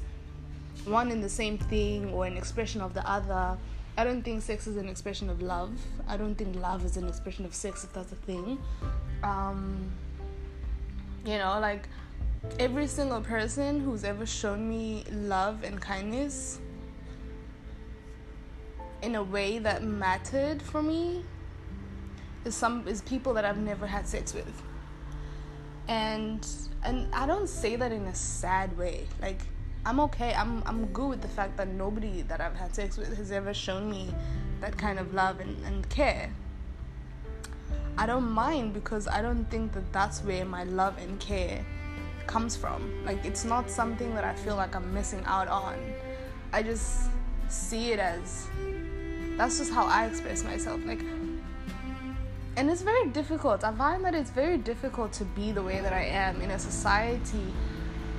one 0.86 1.12
and 1.12 1.24
the 1.24 1.30
same 1.30 1.58
thing 1.58 2.12
or 2.12 2.26
an 2.26 2.36
expression 2.36 2.82
of 2.82 2.94
the 2.94 3.10
other. 3.10 3.58
I 3.96 4.04
don't 4.04 4.24
think 4.24 4.42
sex 4.42 4.66
is 4.66 4.78
an 4.78 4.90
expression 4.90 5.30
of 5.30 5.42
love. 5.42 5.72
I 6.08 6.18
don't 6.18 6.36
think 6.36 6.56
love 6.56 6.84
is 6.84 6.98
an 6.98 7.08
expression 7.08 7.46
of 7.46 7.54
sex, 7.54 7.84
if 7.84 7.94
that's 7.94 8.12
a 8.12 8.16
thing. 8.16 8.58
Um, 9.24 9.92
you 11.26 11.38
know, 11.38 11.60
like 11.60 11.88
every 12.60 12.88
single 12.88 13.22
person 13.22 13.80
who's 13.80 14.04
ever 14.04 14.26
shown 14.26 14.68
me 14.68 15.04
love 15.12 15.64
and 15.64 15.80
kindness 15.80 16.60
in 19.02 19.16
a 19.16 19.24
way 19.24 19.60
that 19.60 19.84
mattered 19.84 20.62
for 20.62 20.82
me 20.82 21.24
is 22.46 22.56
some 22.56 22.88
is 22.88 23.02
people 23.02 23.34
that 23.34 23.46
I've 23.46 23.60
never 23.60 23.86
had 23.86 24.08
sex 24.08 24.34
with. 24.34 24.64
And 25.88 26.46
and 26.84 27.14
I 27.14 27.28
don't 27.28 27.48
say 27.48 27.76
that 27.76 27.92
in 27.92 28.04
a 28.04 28.16
sad 28.16 28.76
way. 28.78 29.08
Like 29.22 29.42
I'm 29.86 30.00
okay. 30.00 30.34
I'm 30.34 30.64
I'm 30.66 30.86
good 30.88 31.10
with 31.10 31.22
the 31.22 31.28
fact 31.28 31.58
that 31.58 31.68
nobody 31.68 32.22
that 32.24 32.40
I've 32.40 32.56
had 32.56 32.74
sex 32.74 32.98
with 32.98 33.16
has 33.18 33.32
ever 33.32 33.54
shown 33.54 33.90
me 33.90 34.14
that 34.62 34.78
kind 34.78 34.98
of 34.98 35.14
love 35.14 35.42
and, 35.42 35.64
and 35.66 35.88
care. 35.90 36.32
I 37.98 38.06
don't 38.06 38.32
mind 38.32 38.74
because 38.74 39.08
I 39.08 39.22
don't 39.22 39.46
think 39.52 39.74
that 39.74 39.92
that's 39.92 40.24
where 40.24 40.46
my 40.46 40.64
love 40.64 40.98
and 40.98 41.20
care 41.20 41.66
comes 42.28 42.56
from. 42.56 43.06
Like, 43.06 43.24
it's 43.26 43.46
not 43.46 43.70
something 43.70 44.16
that 44.16 44.24
I 44.24 44.34
feel 44.34 44.56
like 44.56 44.76
I'm 44.76 44.94
missing 44.94 45.22
out 45.26 45.48
on. 45.48 45.76
I 46.52 46.64
just 46.64 47.10
see 47.50 47.92
it 47.92 48.00
as 48.00 48.48
that's 49.38 49.58
just 49.58 49.72
how 49.72 49.86
I 49.86 50.06
express 50.06 50.44
myself. 50.44 50.80
Like, 50.86 51.02
and 52.56 52.70
it's 52.70 52.82
very 52.82 53.10
difficult. 53.10 53.64
I 53.64 53.74
find 53.74 54.04
that 54.06 54.16
it's 54.16 54.30
very 54.30 54.58
difficult 54.58 55.12
to 55.14 55.26
be 55.26 55.52
the 55.52 55.62
way 55.62 55.82
that 55.82 55.94
I 55.94 56.04
am 56.04 56.42
in 56.42 56.52
a 56.52 56.60
society 56.60 57.54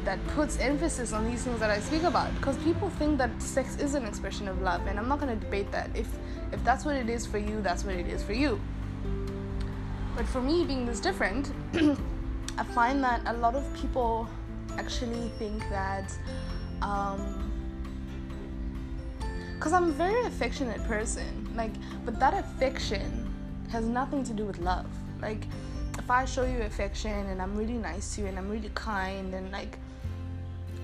that 0.04 0.24
puts 0.28 0.58
emphasis 0.58 1.12
on 1.12 1.24
these 1.24 1.44
things 1.44 1.58
that 1.60 1.70
I 1.70 1.80
speak 1.80 2.02
about 2.02 2.34
because 2.36 2.56
people 2.58 2.90
think 2.90 3.18
that 3.18 3.30
sex 3.40 3.76
is 3.78 3.94
an 3.94 4.04
expression 4.04 4.48
of 4.48 4.60
love 4.60 4.86
and 4.86 4.98
I'm 4.98 5.08
not 5.08 5.20
going 5.20 5.38
to 5.38 5.44
debate 5.44 5.70
that. 5.72 5.90
If 5.94 6.08
if 6.52 6.62
that's 6.62 6.84
what 6.84 6.94
it 6.94 7.08
is 7.08 7.26
for 7.26 7.38
you, 7.38 7.60
that's 7.62 7.84
what 7.84 7.94
it 7.94 8.06
is 8.06 8.22
for 8.22 8.32
you. 8.32 8.60
But 10.16 10.26
for 10.26 10.40
me 10.40 10.64
being 10.64 10.86
this 10.86 11.00
different, 11.00 11.52
I 12.58 12.64
find 12.74 13.02
that 13.02 13.22
a 13.26 13.32
lot 13.32 13.56
of 13.56 13.64
people 13.74 14.28
actually 14.78 15.30
think 15.38 15.58
that 15.70 16.16
um 16.82 17.50
cuz 19.60 19.72
I'm 19.72 19.84
a 19.84 19.92
very 19.92 20.24
affectionate 20.26 20.82
person. 20.84 21.48
Like 21.56 21.72
but 22.04 22.20
that 22.20 22.34
affection 22.34 23.34
has 23.70 23.84
nothing 23.84 24.22
to 24.24 24.32
do 24.32 24.44
with 24.44 24.58
love. 24.58 24.86
Like 25.22 25.46
if 25.98 26.10
I 26.10 26.24
show 26.24 26.44
you 26.44 26.60
affection 26.62 27.26
and 27.30 27.40
I'm 27.40 27.56
really 27.56 27.78
nice 27.78 28.14
to 28.14 28.22
you 28.22 28.26
and 28.26 28.38
I'm 28.38 28.50
really 28.50 28.70
kind 28.74 29.32
and 29.34 29.50
like 29.50 29.78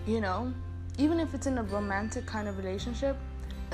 you 0.06 0.20
know, 0.20 0.52
even 0.98 1.20
if 1.20 1.34
it's 1.34 1.46
in 1.46 1.58
a 1.58 1.62
romantic 1.62 2.26
kind 2.26 2.48
of 2.48 2.58
relationship, 2.58 3.16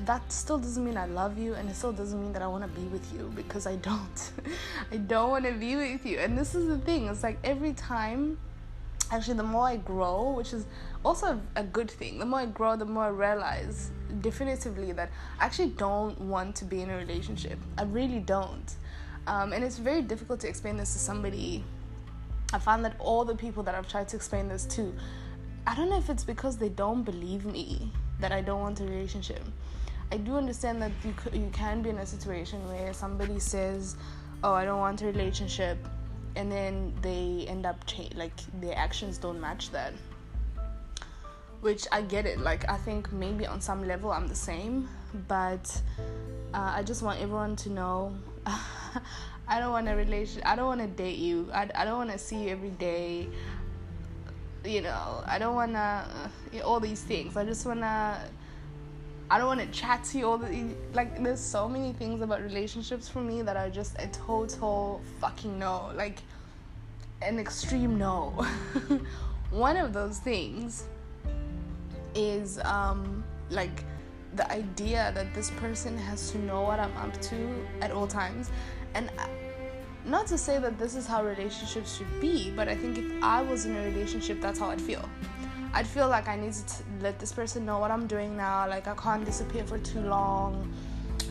that 0.04 0.30
still 0.30 0.58
doesn't 0.58 0.84
mean 0.84 0.96
I 0.96 1.06
love 1.06 1.38
you 1.38 1.54
and 1.54 1.70
it 1.70 1.74
still 1.74 1.92
doesn't 1.92 2.20
mean 2.20 2.32
that 2.34 2.42
I 2.42 2.46
want 2.46 2.62
to 2.62 2.80
be 2.80 2.86
with 2.88 3.12
you 3.14 3.32
because 3.34 3.66
I 3.66 3.76
don't. 3.76 4.32
I 4.92 4.98
don't 4.98 5.30
want 5.30 5.44
to 5.46 5.52
be 5.52 5.74
with 5.76 6.04
you. 6.04 6.18
And 6.18 6.36
this 6.36 6.54
is 6.54 6.68
the 6.68 6.78
thing. 6.78 7.06
It's 7.06 7.22
like 7.22 7.38
every 7.42 7.72
time 7.72 8.38
actually 9.10 9.36
the 9.36 9.42
more 9.42 9.68
I 9.68 9.76
grow, 9.76 10.32
which 10.32 10.52
is 10.52 10.66
also 11.04 11.40
a 11.54 11.62
good 11.62 11.90
thing. 11.90 12.18
The 12.18 12.26
more 12.26 12.40
I 12.40 12.46
grow, 12.46 12.76
the 12.76 12.84
more 12.84 13.04
I 13.04 13.08
realize 13.08 13.90
definitively 14.20 14.92
that 14.92 15.10
I 15.38 15.46
actually 15.46 15.70
don't 15.70 16.20
want 16.20 16.56
to 16.56 16.64
be 16.64 16.82
in 16.82 16.90
a 16.90 16.96
relationship. 16.96 17.58
I 17.78 17.84
really 17.84 18.20
don't. 18.20 18.74
Um, 19.26 19.52
and 19.52 19.64
it's 19.64 19.78
very 19.78 20.02
difficult 20.02 20.40
to 20.40 20.48
explain 20.48 20.76
this 20.76 20.92
to 20.92 20.98
somebody. 20.98 21.64
I 22.52 22.58
find 22.58 22.84
that 22.84 22.96
all 22.98 23.24
the 23.24 23.34
people 23.34 23.62
that 23.64 23.74
I've 23.74 23.88
tried 23.88 24.08
to 24.08 24.16
explain 24.16 24.48
this 24.48 24.64
to 24.66 24.92
I 25.66 25.74
don't 25.74 25.90
know 25.90 25.98
if 25.98 26.08
it's 26.08 26.24
because 26.24 26.56
they 26.56 26.68
don't 26.68 27.02
believe 27.02 27.44
me 27.44 27.90
that 28.20 28.30
I 28.30 28.40
don't 28.40 28.60
want 28.60 28.80
a 28.80 28.84
relationship. 28.84 29.42
I 30.12 30.16
do 30.16 30.36
understand 30.36 30.80
that 30.82 30.92
you 31.04 31.12
you 31.32 31.50
can 31.52 31.82
be 31.82 31.90
in 31.90 31.98
a 31.98 32.06
situation 32.06 32.66
where 32.68 32.92
somebody 32.92 33.40
says, 33.40 33.96
"Oh, 34.44 34.52
I 34.52 34.64
don't 34.64 34.78
want 34.78 35.02
a 35.02 35.06
relationship," 35.06 35.78
and 36.36 36.50
then 36.52 36.94
they 37.02 37.46
end 37.48 37.66
up 37.66 37.84
cha- 37.86 38.14
like 38.14 38.36
their 38.60 38.76
actions 38.78 39.18
don't 39.18 39.40
match 39.40 39.70
that. 39.70 39.92
Which 41.62 41.88
I 41.90 42.02
get 42.02 42.26
it. 42.26 42.38
Like 42.38 42.68
I 42.68 42.76
think 42.76 43.12
maybe 43.12 43.44
on 43.44 43.60
some 43.60 43.88
level 43.88 44.12
I'm 44.12 44.28
the 44.28 44.36
same, 44.36 44.88
but 45.26 45.66
uh, 46.54 46.74
I 46.76 46.84
just 46.84 47.02
want 47.02 47.20
everyone 47.20 47.56
to 47.56 47.70
know. 47.70 48.14
I 49.48 49.60
don't 49.60 49.72
want 49.72 49.88
a 49.88 49.96
relation. 49.96 50.42
I 50.44 50.54
don't 50.54 50.66
want 50.66 50.80
to 50.80 50.86
date 50.86 51.18
you. 51.18 51.48
I, 51.52 51.68
I 51.74 51.84
don't 51.84 51.98
want 51.98 52.12
to 52.12 52.18
see 52.18 52.44
you 52.44 52.50
every 52.50 52.70
day 52.70 53.28
you 54.66 54.82
know, 54.82 55.22
I 55.26 55.38
don't 55.38 55.54
want 55.54 55.72
to, 55.72 55.78
uh, 56.58 56.62
all 56.64 56.80
these 56.80 57.02
things. 57.02 57.36
I 57.36 57.44
just 57.44 57.64
want 57.66 57.80
to, 57.80 58.20
I 59.30 59.38
don't 59.38 59.46
want 59.46 59.60
to 59.60 59.66
chat 59.68 60.04
to 60.04 60.18
you 60.18 60.26
all 60.26 60.38
the, 60.38 60.74
like, 60.94 61.22
there's 61.22 61.40
so 61.40 61.68
many 61.68 61.92
things 61.92 62.22
about 62.22 62.42
relationships 62.42 63.08
for 63.08 63.20
me 63.20 63.42
that 63.42 63.56
are 63.56 63.70
just 63.70 63.96
a 64.00 64.08
total 64.08 65.00
fucking 65.20 65.58
no. 65.58 65.90
Like, 65.94 66.18
an 67.22 67.38
extreme 67.38 67.98
no. 67.98 68.46
One 69.50 69.76
of 69.76 69.92
those 69.92 70.18
things 70.18 70.84
is, 72.14 72.58
um, 72.60 73.24
like, 73.50 73.84
the 74.34 74.50
idea 74.52 75.12
that 75.14 75.34
this 75.34 75.50
person 75.52 75.96
has 75.96 76.30
to 76.32 76.38
know 76.38 76.62
what 76.62 76.78
I'm 76.78 76.94
up 76.98 77.20
to 77.22 77.64
at 77.80 77.90
all 77.90 78.06
times. 78.06 78.50
And 78.94 79.10
not 80.06 80.26
to 80.28 80.38
say 80.38 80.58
that 80.58 80.78
this 80.78 80.94
is 80.94 81.06
how 81.06 81.24
relationships 81.24 81.96
should 81.96 82.20
be, 82.20 82.50
but 82.54 82.68
I 82.68 82.76
think 82.76 82.98
if 82.98 83.22
I 83.22 83.42
was 83.42 83.66
in 83.66 83.76
a 83.76 83.84
relationship, 83.84 84.40
that's 84.40 84.58
how 84.58 84.70
I'd 84.70 84.80
feel. 84.80 85.08
I'd 85.74 85.86
feel 85.86 86.08
like 86.08 86.28
I 86.28 86.36
need 86.36 86.52
to 86.52 86.82
let 87.00 87.18
this 87.18 87.32
person 87.32 87.66
know 87.66 87.78
what 87.78 87.90
I'm 87.90 88.06
doing 88.06 88.36
now. 88.36 88.68
Like 88.68 88.86
I 88.86 88.94
can't 88.94 89.24
disappear 89.24 89.64
for 89.64 89.78
too 89.78 90.00
long. 90.00 90.72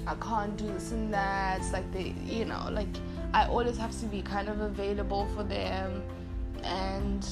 I 0.05 0.15
can't 0.15 0.55
do 0.55 0.67
this 0.67 0.91
and 0.91 1.11
that. 1.13 1.59
It's 1.59 1.71
like 1.71 1.91
they, 1.91 2.13
you 2.25 2.45
know, 2.45 2.67
like 2.71 2.93
I 3.33 3.47
always 3.47 3.77
have 3.77 3.97
to 4.01 4.05
be 4.05 4.21
kind 4.21 4.49
of 4.49 4.61
available 4.61 5.27
for 5.35 5.43
them, 5.43 6.03
and 6.63 7.27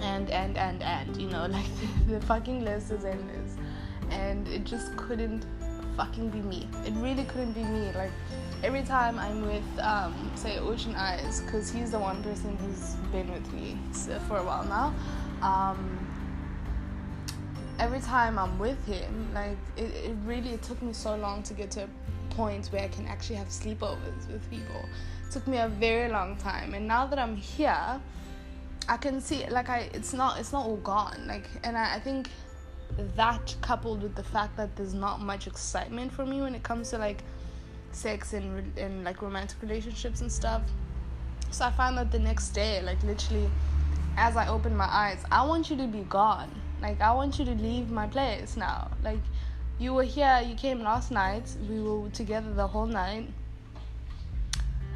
and 0.00 0.30
and 0.30 0.56
and 0.56 0.82
and 0.82 1.16
you 1.16 1.28
know, 1.28 1.46
like 1.50 1.66
the, 1.80 2.14
the 2.14 2.26
fucking 2.26 2.64
list 2.64 2.92
is 2.92 3.04
endless, 3.04 3.56
and 4.10 4.46
it 4.48 4.64
just 4.64 4.96
couldn't 4.96 5.44
fucking 5.96 6.28
be 6.28 6.40
me. 6.40 6.68
It 6.84 6.92
really 6.96 7.24
couldn't 7.24 7.52
be 7.52 7.64
me. 7.64 7.90
Like 7.94 8.12
every 8.62 8.82
time 8.82 9.18
I'm 9.18 9.42
with, 9.42 9.78
um, 9.80 10.30
say, 10.34 10.58
Ocean 10.58 10.94
Eyes, 10.94 11.40
because 11.40 11.70
he's 11.70 11.90
the 11.90 11.98
one 11.98 12.22
person 12.22 12.56
who's 12.56 12.94
been 13.12 13.32
with 13.32 13.52
me 13.52 13.78
for 14.28 14.38
a 14.38 14.44
while 14.44 14.64
now. 14.64 14.94
Um, 15.46 16.06
every 17.78 18.00
time 18.00 18.38
I'm 18.38 18.58
with 18.58 18.84
him, 18.86 19.30
like 19.34 19.56
it, 19.76 19.94
it 19.94 20.16
really 20.24 20.50
it 20.50 20.62
took 20.62 20.80
me 20.82 20.92
so 20.92 21.16
long 21.16 21.42
to 21.44 21.54
get 21.54 21.70
to 21.72 21.84
a 21.84 22.34
point 22.34 22.68
where 22.68 22.82
I 22.82 22.88
can 22.88 23.06
actually 23.06 23.36
have 23.36 23.48
sleepovers 23.48 24.26
with 24.30 24.48
people. 24.50 24.84
It 25.26 25.32
took 25.32 25.46
me 25.46 25.58
a 25.58 25.68
very 25.68 26.10
long 26.10 26.36
time, 26.36 26.74
and 26.74 26.86
now 26.86 27.06
that 27.06 27.18
I'm 27.18 27.36
here, 27.36 28.00
I 28.88 28.96
can 28.96 29.20
see 29.20 29.46
like 29.48 29.68
I 29.68 29.90
it's 29.92 30.12
not 30.12 30.38
it's 30.38 30.52
not 30.52 30.66
all 30.66 30.76
gone. 30.78 31.24
Like, 31.26 31.48
and 31.64 31.76
I, 31.76 31.96
I 31.96 32.00
think 32.00 32.30
that 33.16 33.54
coupled 33.60 34.02
with 34.02 34.14
the 34.14 34.22
fact 34.22 34.56
that 34.56 34.74
there's 34.76 34.94
not 34.94 35.20
much 35.20 35.46
excitement 35.46 36.12
for 36.12 36.24
me 36.24 36.40
when 36.40 36.54
it 36.54 36.62
comes 36.62 36.90
to 36.90 36.98
like 36.98 37.22
sex 37.92 38.32
and 38.32 38.76
and 38.78 39.04
like 39.04 39.22
romantic 39.22 39.60
relationships 39.62 40.20
and 40.20 40.30
stuff. 40.30 40.62
So 41.50 41.64
I 41.64 41.70
found 41.70 41.96
that 41.98 42.10
the 42.10 42.18
next 42.18 42.50
day, 42.50 42.82
like 42.82 43.02
literally, 43.02 43.48
as 44.16 44.36
I 44.36 44.48
opened 44.48 44.76
my 44.76 44.88
eyes, 44.88 45.24
I 45.30 45.46
want 45.46 45.70
you 45.70 45.76
to 45.76 45.86
be 45.86 46.00
gone. 46.00 46.50
Like 46.82 47.00
I 47.00 47.12
want 47.12 47.38
you 47.38 47.44
to 47.46 47.54
leave 47.54 47.90
my 47.90 48.06
place 48.06 48.56
now. 48.56 48.90
Like 49.02 49.20
you 49.78 49.94
were 49.94 50.04
here, 50.04 50.42
you 50.46 50.54
came 50.54 50.80
last 50.80 51.10
night, 51.10 51.44
we 51.68 51.80
were 51.80 52.08
together 52.10 52.52
the 52.52 52.66
whole 52.66 52.86
night. 52.86 53.28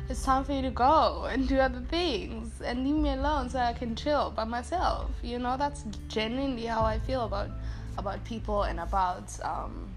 It's 0.09 0.25
time 0.25 0.45
for 0.45 0.53
you 0.53 0.63
to 0.63 0.71
go 0.71 1.29
and 1.31 1.49
do 1.49 1.59
other 1.59 1.83
things 1.89 2.61
and 2.63 2.85
leave 2.85 2.97
me 2.97 3.11
alone 3.13 3.49
so 3.49 3.61
I 3.61 3.73
can 3.73 3.95
chill 3.95 4.33
by 4.35 4.43
myself. 4.43 5.11
You 5.23 5.39
know, 5.39 5.57
that's 5.57 5.85
genuinely 6.09 6.67
how 6.67 6.83
I 6.83 6.99
feel 6.99 7.25
about 7.25 7.51
about 7.97 8.25
people 8.25 8.63
and 8.63 8.81
about 8.81 9.29
um, 9.45 9.95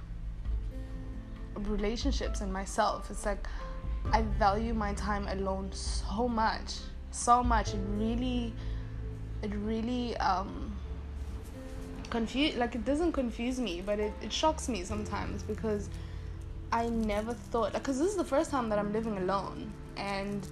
relationships 1.55 2.41
and 2.41 2.51
myself. 2.51 3.09
It's 3.09 3.25
like 3.25 3.47
I 4.11 4.21
value 4.21 4.73
my 4.73 4.93
time 4.93 5.27
alone 5.27 5.71
so 5.71 6.27
much, 6.27 6.75
so 7.11 7.43
much. 7.43 7.73
It 7.73 7.79
really, 7.95 8.53
it 9.41 9.51
really 9.55 10.17
um, 10.17 10.71
confuse. 12.09 12.55
Like 12.55 12.75
it 12.75 12.85
doesn't 12.85 13.13
confuse 13.13 13.59
me, 13.59 13.81
but 13.85 13.99
it, 13.99 14.13
it 14.21 14.31
shocks 14.31 14.67
me 14.67 14.83
sometimes 14.83 15.43
because 15.43 15.89
I 16.71 16.89
never 16.89 17.33
thought. 17.33 17.73
Because 17.73 17.99
this 17.99 18.09
is 18.09 18.17
the 18.17 18.25
first 18.25 18.51
time 18.51 18.69
that 18.69 18.79
I'm 18.79 18.91
living 18.91 19.17
alone, 19.17 19.71
and 19.97 20.45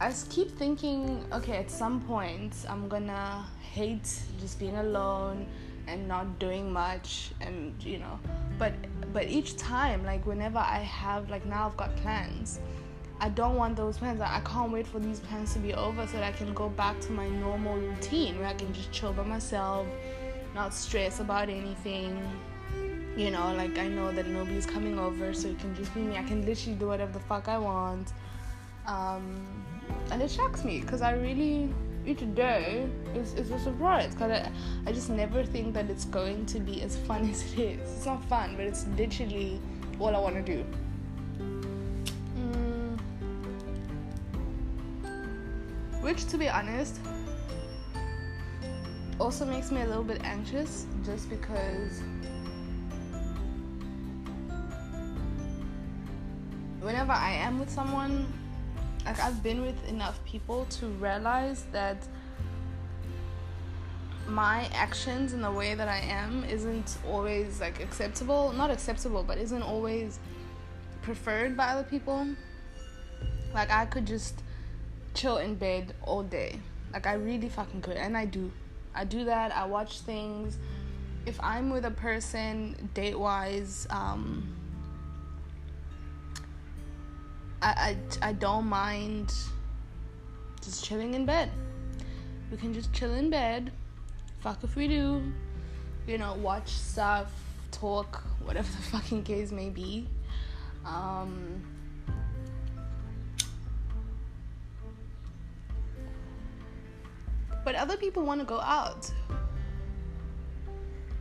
I 0.00 0.12
keep 0.30 0.50
thinking, 0.58 1.24
okay, 1.32 1.56
at 1.56 1.70
some 1.70 2.00
point 2.02 2.54
I'm 2.68 2.88
gonna 2.88 3.46
hate 3.72 4.08
just 4.40 4.58
being 4.58 4.76
alone 4.76 5.46
and 5.86 6.06
not 6.08 6.38
doing 6.38 6.72
much 6.72 7.30
and 7.40 7.74
you 7.82 7.98
know 7.98 8.18
but 8.58 8.72
but 9.12 9.28
each 9.28 9.56
time 9.56 10.04
like 10.04 10.24
whenever 10.26 10.58
i 10.58 10.78
have 10.78 11.30
like 11.30 11.44
now 11.46 11.66
i've 11.66 11.76
got 11.76 11.94
plans 11.96 12.60
i 13.20 13.30
don't 13.30 13.56
want 13.56 13.74
those 13.76 13.96
plans. 13.96 14.20
I 14.20 14.40
can't 14.44 14.70
wait 14.70 14.86
for 14.86 14.98
these 14.98 15.20
plans 15.20 15.54
to 15.54 15.58
be 15.58 15.72
over 15.72 16.06
so 16.06 16.14
that 16.14 16.24
i 16.24 16.32
can 16.32 16.52
go 16.52 16.68
back 16.68 17.00
to 17.00 17.12
my 17.12 17.28
normal 17.28 17.76
routine 17.76 18.38
where 18.38 18.48
i 18.48 18.54
can 18.54 18.72
just 18.72 18.92
chill 18.92 19.12
by 19.12 19.22
myself 19.24 19.86
not 20.56 20.72
stress 20.72 21.20
about 21.20 21.50
anything. 21.50 22.18
You 23.16 23.30
know 23.30 23.54
like 23.54 23.78
i 23.78 23.86
know 23.86 24.10
that 24.10 24.26
nobody's 24.26 24.66
coming 24.66 24.98
over 24.98 25.32
so 25.32 25.48
it 25.48 25.58
can 25.58 25.74
just 25.76 25.94
be 25.94 26.00
me. 26.00 26.16
I 26.16 26.22
can 26.22 26.44
literally 26.44 26.78
do 26.78 26.88
whatever 26.88 27.12
the 27.12 27.20
fuck 27.20 27.48
i 27.48 27.58
want. 27.58 28.12
Um, 28.86 29.46
and 30.10 30.22
it 30.22 30.30
shocks 30.30 30.64
me 30.64 30.80
because 30.80 31.02
i 31.02 31.12
really 31.12 31.72
each 32.06 32.22
day 32.34 32.88
is, 33.14 33.34
is 33.34 33.50
a 33.50 33.58
surprise 33.58 34.14
because 34.14 34.30
I, 34.30 34.50
I 34.86 34.92
just 34.92 35.10
never 35.10 35.42
think 35.42 35.74
that 35.74 35.90
it's 35.90 36.04
going 36.04 36.46
to 36.46 36.60
be 36.60 36.82
as 36.82 36.96
fun 36.96 37.28
as 37.30 37.42
it 37.52 37.58
is. 37.58 37.96
It's 37.96 38.06
not 38.06 38.24
fun, 38.24 38.54
but 38.56 38.64
it's 38.64 38.86
literally 38.96 39.60
all 39.98 40.14
I 40.14 40.18
want 40.18 40.36
to 40.36 40.42
do. 40.42 40.64
Mm. 41.38 42.98
Which, 46.02 46.26
to 46.26 46.38
be 46.38 46.48
honest, 46.48 47.00
also 49.18 49.44
makes 49.44 49.72
me 49.72 49.80
a 49.82 49.86
little 49.86 50.04
bit 50.04 50.22
anxious 50.22 50.86
just 51.04 51.28
because 51.28 52.02
whenever 56.80 57.12
I 57.12 57.32
am 57.32 57.58
with 57.58 57.70
someone, 57.70 58.32
like 59.06 59.20
I've 59.20 59.42
been 59.42 59.62
with 59.62 59.88
enough 59.88 60.22
people 60.24 60.66
to 60.66 60.86
realize 60.86 61.64
that 61.70 61.96
my 64.26 64.68
actions 64.74 65.32
and 65.32 65.44
the 65.44 65.50
way 65.50 65.74
that 65.76 65.88
I 65.88 65.98
am 65.98 66.42
isn't 66.44 66.98
always 67.08 67.60
like 67.60 67.80
acceptable, 67.80 68.52
not 68.52 68.70
acceptable, 68.70 69.22
but 69.22 69.38
isn't 69.38 69.62
always 69.62 70.18
preferred 71.02 71.56
by 71.56 71.68
other 71.68 71.84
people. 71.84 72.26
Like 73.54 73.70
I 73.70 73.86
could 73.86 74.06
just 74.06 74.42
chill 75.14 75.38
in 75.38 75.54
bed 75.54 75.94
all 76.02 76.24
day. 76.24 76.58
Like 76.92 77.06
I 77.06 77.14
really 77.14 77.48
fucking 77.48 77.82
could 77.82 77.96
and 77.96 78.16
I 78.16 78.24
do. 78.24 78.50
I 78.92 79.04
do 79.04 79.24
that. 79.26 79.54
I 79.54 79.66
watch 79.66 80.00
things. 80.00 80.58
If 81.26 81.38
I'm 81.40 81.70
with 81.70 81.84
a 81.84 81.90
person 81.92 82.90
date 82.94 83.18
wise, 83.18 83.86
um 83.90 84.55
I, 87.66 87.96
I, 88.22 88.28
I 88.28 88.32
don't 88.32 88.66
mind 88.66 89.32
just 90.62 90.84
chilling 90.84 91.14
in 91.14 91.26
bed. 91.26 91.50
We 92.50 92.56
can 92.58 92.72
just 92.72 92.92
chill 92.92 93.12
in 93.14 93.28
bed 93.28 93.72
fuck 94.46 94.62
if 94.62 94.76
we 94.76 94.86
do, 94.86 95.20
you 96.06 96.18
know, 96.18 96.34
watch 96.34 96.68
stuff, 96.68 97.32
talk, 97.72 98.22
whatever 98.44 98.68
the 98.68 98.82
fucking 98.92 99.24
case 99.24 99.50
may 99.50 99.68
be. 99.68 100.06
Um, 100.84 101.60
but 107.64 107.74
other 107.74 107.96
people 107.96 108.24
want 108.24 108.38
to 108.38 108.46
go 108.46 108.60
out. 108.60 109.10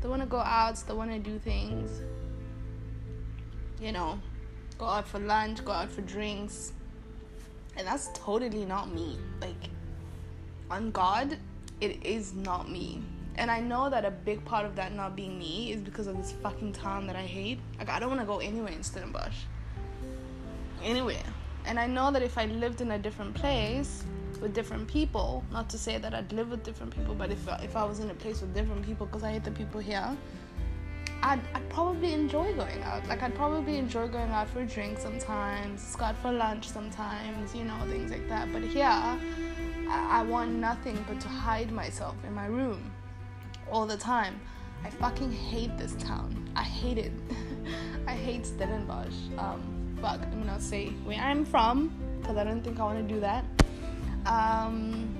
They 0.01 0.07
want 0.07 0.21
to 0.21 0.27
go 0.27 0.37
out, 0.37 0.75
they 0.87 0.93
want 0.93 1.09
to 1.09 1.17
do 1.17 1.39
things. 1.39 2.03
You 3.81 3.91
know, 3.91 4.19
go 4.77 4.85
out 4.85 5.07
for 5.07 5.19
lunch, 5.19 5.63
go 5.63 5.71
out 5.71 5.89
for 5.89 6.01
drinks. 6.01 6.73
And 7.77 7.87
that's 7.87 8.09
totally 8.13 8.65
not 8.65 8.93
me. 8.93 9.17
Like, 9.41 9.69
on 10.71 10.91
God, 10.91 11.37
it 11.81 12.03
is 12.05 12.33
not 12.33 12.69
me. 12.69 13.01
And 13.37 13.51
I 13.51 13.59
know 13.59 13.89
that 13.89 14.05
a 14.05 14.11
big 14.11 14.43
part 14.45 14.65
of 14.65 14.75
that 14.77 14.93
not 14.93 15.15
being 15.15 15.37
me 15.37 15.73
is 15.73 15.81
because 15.81 16.07
of 16.07 16.15
this 16.17 16.31
fucking 16.31 16.71
town 16.71 17.05
that 17.07 17.17
I 17.17 17.23
hate. 17.23 17.59
Like, 17.77 17.89
I 17.89 17.99
don't 17.99 18.09
want 18.09 18.21
to 18.21 18.25
go 18.25 18.39
anywhere 18.39 18.71
in 18.71 18.81
Stellenbosch. 18.81 19.35
Anywhere. 20.81 21.23
And 21.65 21.79
I 21.79 21.87
know 21.87 22.11
that 22.11 22.21
if 22.21 22.37
I 22.37 22.45
lived 22.45 22.79
in 22.79 22.91
a 22.91 22.99
different 22.99 23.33
place 23.33 24.03
with 24.39 24.53
different 24.53 24.87
people, 24.87 25.43
not 25.51 25.69
to 25.69 25.77
say 25.77 25.97
that 25.97 26.13
I'd 26.13 26.31
live 26.31 26.51
with 26.51 26.63
different 26.63 26.95
people, 26.95 27.13
but 27.13 27.31
if, 27.31 27.45
if 27.61 27.75
I 27.75 27.83
was 27.83 27.99
in 27.99 28.09
a 28.09 28.13
place 28.13 28.39
with 28.41 28.53
different 28.53 28.85
people, 28.85 29.05
because 29.05 29.23
I 29.23 29.31
hate 29.33 29.43
the 29.43 29.51
people 29.51 29.81
here, 29.81 30.15
I'd, 31.21 31.41
I'd 31.53 31.69
probably 31.69 32.13
enjoy 32.13 32.53
going 32.53 32.81
out. 32.83 33.07
Like, 33.07 33.23
I'd 33.23 33.35
probably 33.35 33.77
enjoy 33.77 34.07
going 34.07 34.29
out 34.31 34.49
for 34.49 34.61
a 34.61 34.65
drink 34.65 34.99
sometimes, 34.99 35.95
go 35.95 36.05
out 36.05 36.17
for 36.17 36.31
lunch 36.31 36.67
sometimes, 36.69 37.55
you 37.55 37.63
know, 37.63 37.77
things 37.89 38.11
like 38.11 38.27
that. 38.29 38.51
But 38.53 38.63
here, 38.63 38.85
I, 38.85 39.17
I 39.89 40.23
want 40.23 40.51
nothing 40.51 41.03
but 41.07 41.19
to 41.21 41.27
hide 41.27 41.71
myself 41.71 42.15
in 42.25 42.33
my 42.33 42.45
room 42.45 42.91
all 43.71 43.85
the 43.85 43.97
time. 43.97 44.39
I 44.83 44.89
fucking 44.89 45.31
hate 45.31 45.77
this 45.77 45.95
town. 45.95 46.49
I 46.55 46.63
hate 46.63 46.97
it. 46.97 47.11
I 48.07 48.13
hate 48.13 48.45
Stellenbosch. 48.45 49.15
Um, 49.37 49.97
fuck, 49.99 50.21
I'm 50.21 50.45
gonna 50.45 50.61
say 50.61 50.89
where 51.05 51.19
I'm 51.19 51.43
from, 51.43 51.91
because 52.21 52.37
I 52.37 52.43
don't 52.43 52.61
think 52.63 52.79
I 52.79 52.83
want 52.83 53.07
to 53.07 53.13
do 53.13 53.19
that. 53.21 53.45
Um, 54.27 55.15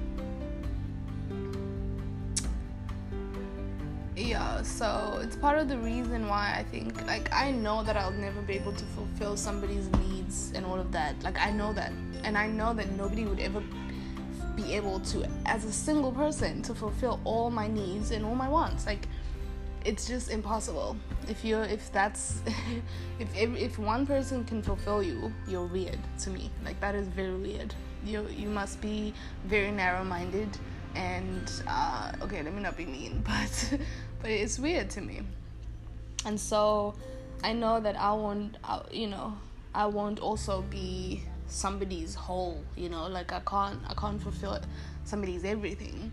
yeah, 4.16 4.62
so 4.62 5.20
it's 5.22 5.36
part 5.36 5.58
of 5.58 5.68
the 5.68 5.78
reason 5.78 6.28
why 6.28 6.56
I 6.58 6.64
think, 6.64 7.06
like, 7.06 7.32
I 7.34 7.52
know 7.52 7.84
that 7.84 7.98
I'll 7.98 8.12
never 8.12 8.42
be 8.42 8.54
able 8.54 8.74
to 8.74 8.86
fulfill 8.86 9.36
somebody's 9.36 9.90
needs 10.00 10.52
and 10.56 10.66
all 10.66 10.80
of 10.80 10.92
that. 10.94 11.22
Like, 11.24 11.40
I 11.40 11.52
know 11.52 11.74
that. 11.74 11.92
And 12.24 12.38
I 12.38 12.48
know 12.48 12.74
that 12.74 12.92
nobody 12.92 13.26
would 13.26 13.40
ever 13.40 13.62
be 14.56 14.74
able 14.74 15.00
to 15.02 15.28
as 15.46 15.66
a 15.66 15.72
single 15.72 16.12
person 16.12 16.62
to 16.64 16.74
fulfill 16.74 17.20
all 17.24 17.50
my 17.50 17.68
needs 17.68 18.12
and 18.12 18.26
all 18.26 18.36
my 18.36 18.48
wants. 18.48 18.86
Like 18.86 19.08
it's 19.84 20.08
just 20.08 20.32
impossible. 20.32 20.96
If 21.28 21.44
you 21.44 21.58
if 21.60 21.92
that's 21.92 22.42
if, 23.20 23.36
if 23.36 23.78
one 23.78 24.06
person 24.08 24.44
can 24.46 24.62
fulfill 24.62 25.04
you 25.04 25.32
you're 25.48 25.66
weird 25.66 26.00
to 26.22 26.30
me. 26.30 26.50
Like 26.64 26.80
that 26.80 26.96
is 26.96 27.08
very 27.08 27.36
weird. 27.36 27.74
You 28.06 28.28
you 28.30 28.50
must 28.50 28.82
be 28.82 29.14
very 29.46 29.72
narrow-minded 29.72 30.58
and 30.96 31.52
uh, 31.68 32.12
okay 32.22 32.42
let 32.42 32.54
me 32.54 32.62
not 32.62 32.78
be 32.78 32.86
mean 32.86 33.24
but 33.26 33.80
but 34.22 34.32
it's 34.32 34.60
weird 34.60 34.90
to 34.92 35.02
me. 35.02 35.22
And 36.26 36.40
so 36.40 36.96
i 37.44 37.54
know 37.54 37.80
that 37.80 37.96
i 38.00 38.12
won't 38.14 38.58
you 38.92 39.08
know 39.08 39.38
i 39.74 39.86
won't 39.86 40.20
also 40.20 40.62
be 40.70 41.22
somebody's 41.48 42.16
whole 42.16 42.64
you 42.76 42.90
know 42.90 43.08
like 43.08 43.32
i 43.32 43.40
can't 43.42 43.80
i 43.88 43.94
can't 43.94 44.22
fulfill 44.22 44.60
somebody's 45.04 45.44
everything. 45.44 46.12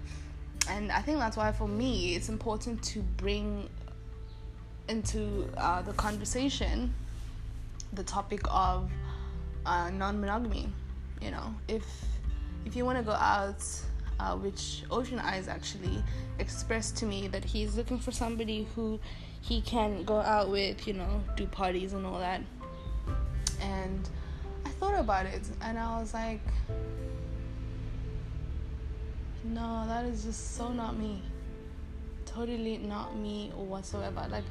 And 0.68 0.92
i 0.92 1.00
think 1.00 1.18
that's 1.18 1.36
why 1.36 1.52
for 1.52 1.68
me 1.68 2.14
it's 2.14 2.28
important 2.28 2.82
to 2.84 3.00
bring 3.16 3.68
into 4.88 5.48
uh, 5.56 5.82
the 5.82 5.92
conversation 5.92 6.92
the 7.92 8.02
topic 8.02 8.40
of 8.50 8.90
uh, 9.64 9.90
non-monogamy 9.90 10.68
you 11.22 11.30
know. 11.30 11.54
If 11.68 11.84
if 12.64 12.76
you 12.76 12.84
want 12.84 12.98
to 12.98 13.04
go 13.04 13.12
out 13.12 13.64
uh, 14.22 14.36
which 14.36 14.84
ocean 14.90 15.18
eyes 15.18 15.48
actually 15.48 16.02
expressed 16.38 16.96
to 16.96 17.06
me 17.06 17.28
that 17.28 17.44
he's 17.44 17.76
looking 17.76 17.98
for 17.98 18.12
somebody 18.12 18.68
who 18.74 19.00
he 19.40 19.60
can 19.60 20.04
go 20.04 20.18
out 20.18 20.48
with 20.50 20.86
you 20.86 20.94
know 20.94 21.22
do 21.36 21.46
parties 21.46 21.92
and 21.92 22.06
all 22.06 22.18
that 22.18 22.40
and 23.60 24.08
I 24.64 24.68
thought 24.70 24.98
about 24.98 25.26
it 25.26 25.42
and 25.60 25.78
I 25.78 26.00
was 26.00 26.14
like, 26.14 26.40
no, 29.44 29.84
that 29.86 30.04
is 30.04 30.24
just 30.24 30.56
so 30.56 30.72
not 30.72 30.96
me. 30.96 31.22
Totally 32.26 32.78
not 32.78 33.16
me 33.16 33.52
whatsoever. 33.54 34.26
Like, 34.30 34.44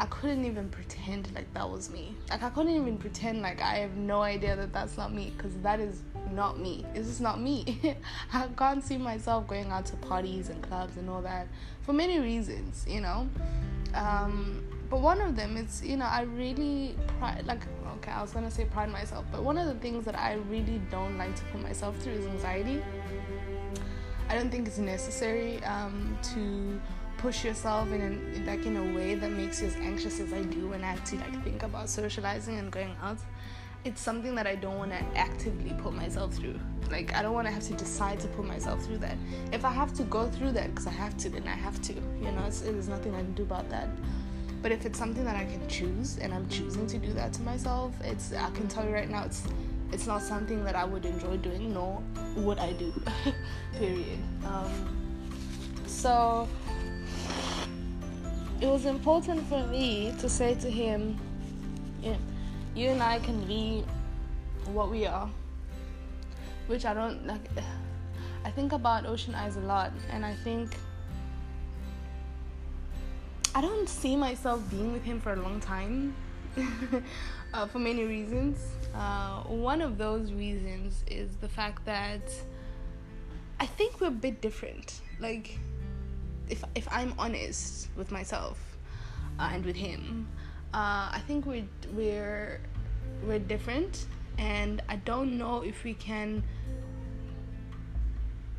I 0.00 0.06
couldn't 0.06 0.44
even 0.44 0.68
pretend 0.70 1.32
like 1.34 1.52
that 1.54 1.68
was 1.68 1.90
me. 1.90 2.14
Like, 2.28 2.42
I 2.42 2.50
couldn't 2.50 2.74
even 2.74 2.98
pretend 2.98 3.42
like 3.42 3.62
I 3.62 3.76
have 3.76 3.96
no 3.96 4.22
idea 4.22 4.56
that 4.56 4.72
that's 4.72 4.96
not 4.96 5.12
me 5.12 5.32
because 5.36 5.54
that 5.62 5.78
is 5.78 6.02
not 6.32 6.58
me. 6.58 6.84
It's 6.94 7.06
just 7.06 7.20
not 7.20 7.40
me. 7.40 7.96
I 8.32 8.48
can't 8.56 8.82
see 8.82 8.98
myself 8.98 9.46
going 9.46 9.70
out 9.70 9.86
to 9.86 9.96
parties 9.96 10.48
and 10.48 10.62
clubs 10.62 10.96
and 10.96 11.08
all 11.08 11.22
that 11.22 11.46
for 11.82 11.92
many 11.92 12.18
reasons, 12.18 12.84
you 12.88 13.00
know. 13.00 13.28
Um, 13.94 14.64
but 14.90 15.00
one 15.00 15.20
of 15.20 15.36
them 15.36 15.56
is, 15.56 15.82
you 15.82 15.96
know, 15.96 16.06
I 16.06 16.22
really 16.22 16.96
pride, 17.18 17.46
like, 17.46 17.62
okay, 17.96 18.10
I 18.10 18.20
was 18.20 18.32
gonna 18.32 18.50
say 18.50 18.64
pride 18.64 18.90
myself, 18.90 19.24
but 19.30 19.44
one 19.44 19.58
of 19.58 19.66
the 19.66 19.74
things 19.74 20.04
that 20.06 20.18
I 20.18 20.34
really 20.48 20.80
don't 20.90 21.16
like 21.16 21.36
to 21.36 21.44
put 21.44 21.62
myself 21.62 21.96
through 21.98 22.14
is 22.14 22.26
anxiety. 22.26 22.82
I 24.28 24.34
don't 24.34 24.50
think 24.50 24.66
it's 24.66 24.78
necessary 24.78 25.62
um, 25.64 26.18
to 26.34 26.80
push 27.24 27.42
yourself 27.42 27.90
in 27.90 28.02
an, 28.02 28.44
like 28.44 28.66
in 28.66 28.76
a 28.76 28.94
way 28.94 29.14
that 29.14 29.30
makes 29.30 29.62
you 29.62 29.66
as 29.66 29.76
anxious 29.76 30.20
as 30.20 30.30
I 30.34 30.42
do 30.42 30.68
when 30.68 30.84
I 30.84 30.90
have 30.90 31.02
to 31.04 31.16
like 31.16 31.42
think 31.42 31.62
about 31.62 31.88
socializing 31.88 32.58
and 32.58 32.70
going 32.70 32.94
out. 33.02 33.16
It's 33.82 34.02
something 34.02 34.34
that 34.34 34.46
I 34.46 34.56
don't 34.56 34.76
want 34.76 34.90
to 34.90 35.02
actively 35.16 35.74
put 35.82 35.94
myself 35.94 36.34
through. 36.34 36.60
Like 36.90 37.14
I 37.14 37.22
don't 37.22 37.32
want 37.32 37.46
to 37.46 37.50
have 37.50 37.62
to 37.62 37.72
decide 37.72 38.20
to 38.20 38.28
put 38.28 38.44
myself 38.44 38.84
through 38.84 38.98
that. 38.98 39.16
If 39.52 39.64
I 39.64 39.70
have 39.70 39.94
to 39.94 40.02
go 40.02 40.28
through 40.28 40.52
that 40.52 40.68
because 40.68 40.86
I 40.86 40.90
have 40.90 41.16
to, 41.16 41.30
then 41.30 41.48
I 41.48 41.56
have 41.56 41.80
to. 41.84 41.94
You 41.94 42.30
know, 42.30 42.42
there's 42.42 42.88
nothing 42.88 43.14
I 43.14 43.20
can 43.20 43.32
do 43.32 43.44
about 43.44 43.70
that. 43.70 43.88
But 44.60 44.70
if 44.72 44.84
it's 44.84 44.98
something 44.98 45.24
that 45.24 45.36
I 45.36 45.46
can 45.46 45.66
choose 45.66 46.18
and 46.18 46.34
I'm 46.34 46.46
choosing 46.50 46.86
to 46.88 46.98
do 46.98 47.14
that 47.14 47.32
to 47.34 47.42
myself, 47.42 47.94
it's 48.02 48.34
I 48.34 48.50
can 48.50 48.68
tell 48.68 48.84
you 48.84 48.92
right 48.92 49.08
now 49.08 49.24
it's 49.24 49.44
it's 49.92 50.06
not 50.06 50.20
something 50.20 50.62
that 50.64 50.76
I 50.76 50.84
would 50.84 51.06
enjoy 51.06 51.38
doing, 51.38 51.72
nor 51.72 52.02
would 52.36 52.58
I 52.58 52.74
do. 52.74 52.92
Period. 53.78 54.18
Um, 54.44 55.00
so 55.86 56.46
it 58.64 58.68
was 58.70 58.86
important 58.86 59.46
for 59.46 59.62
me 59.66 60.14
to 60.18 60.26
say 60.26 60.54
to 60.54 60.70
him, 60.70 61.20
yeah, 62.02 62.16
you 62.74 62.88
and 62.88 63.02
I 63.02 63.18
can 63.18 63.44
be 63.44 63.84
what 64.72 64.90
we 64.90 65.04
are. 65.04 65.28
Which 66.66 66.86
I 66.86 66.94
don't 66.94 67.26
like 67.26 67.42
I 68.42 68.50
think 68.50 68.72
about 68.72 69.04
Ocean 69.04 69.34
Eyes 69.34 69.58
a 69.58 69.60
lot 69.60 69.92
and 70.10 70.24
I 70.24 70.32
think 70.32 70.70
I 73.54 73.60
don't 73.60 73.86
see 73.86 74.16
myself 74.16 74.62
being 74.70 74.94
with 74.94 75.04
him 75.04 75.20
for 75.20 75.34
a 75.34 75.36
long 75.36 75.60
time 75.60 76.16
uh, 77.52 77.66
for 77.66 77.78
many 77.78 78.04
reasons. 78.04 78.56
Uh, 78.94 79.42
one 79.42 79.82
of 79.82 79.98
those 79.98 80.32
reasons 80.32 81.04
is 81.06 81.36
the 81.36 81.48
fact 81.50 81.84
that 81.84 82.32
I 83.60 83.66
think 83.66 84.00
we're 84.00 84.06
a 84.06 84.22
bit 84.26 84.40
different. 84.40 85.02
Like, 85.20 85.58
if, 86.48 86.64
if 86.74 86.86
I'm 86.90 87.14
honest 87.18 87.88
with 87.96 88.10
myself 88.10 88.58
uh, 89.38 89.50
and 89.52 89.64
with 89.64 89.76
him, 89.76 90.28
uh, 90.72 91.10
I 91.12 91.20
think 91.26 91.46
we're, 91.46 91.66
we're, 91.92 92.60
we're 93.26 93.38
different, 93.38 94.06
and 94.38 94.82
I 94.88 94.96
don't 94.96 95.38
know 95.38 95.62
if 95.62 95.84
we 95.84 95.94
can. 95.94 96.42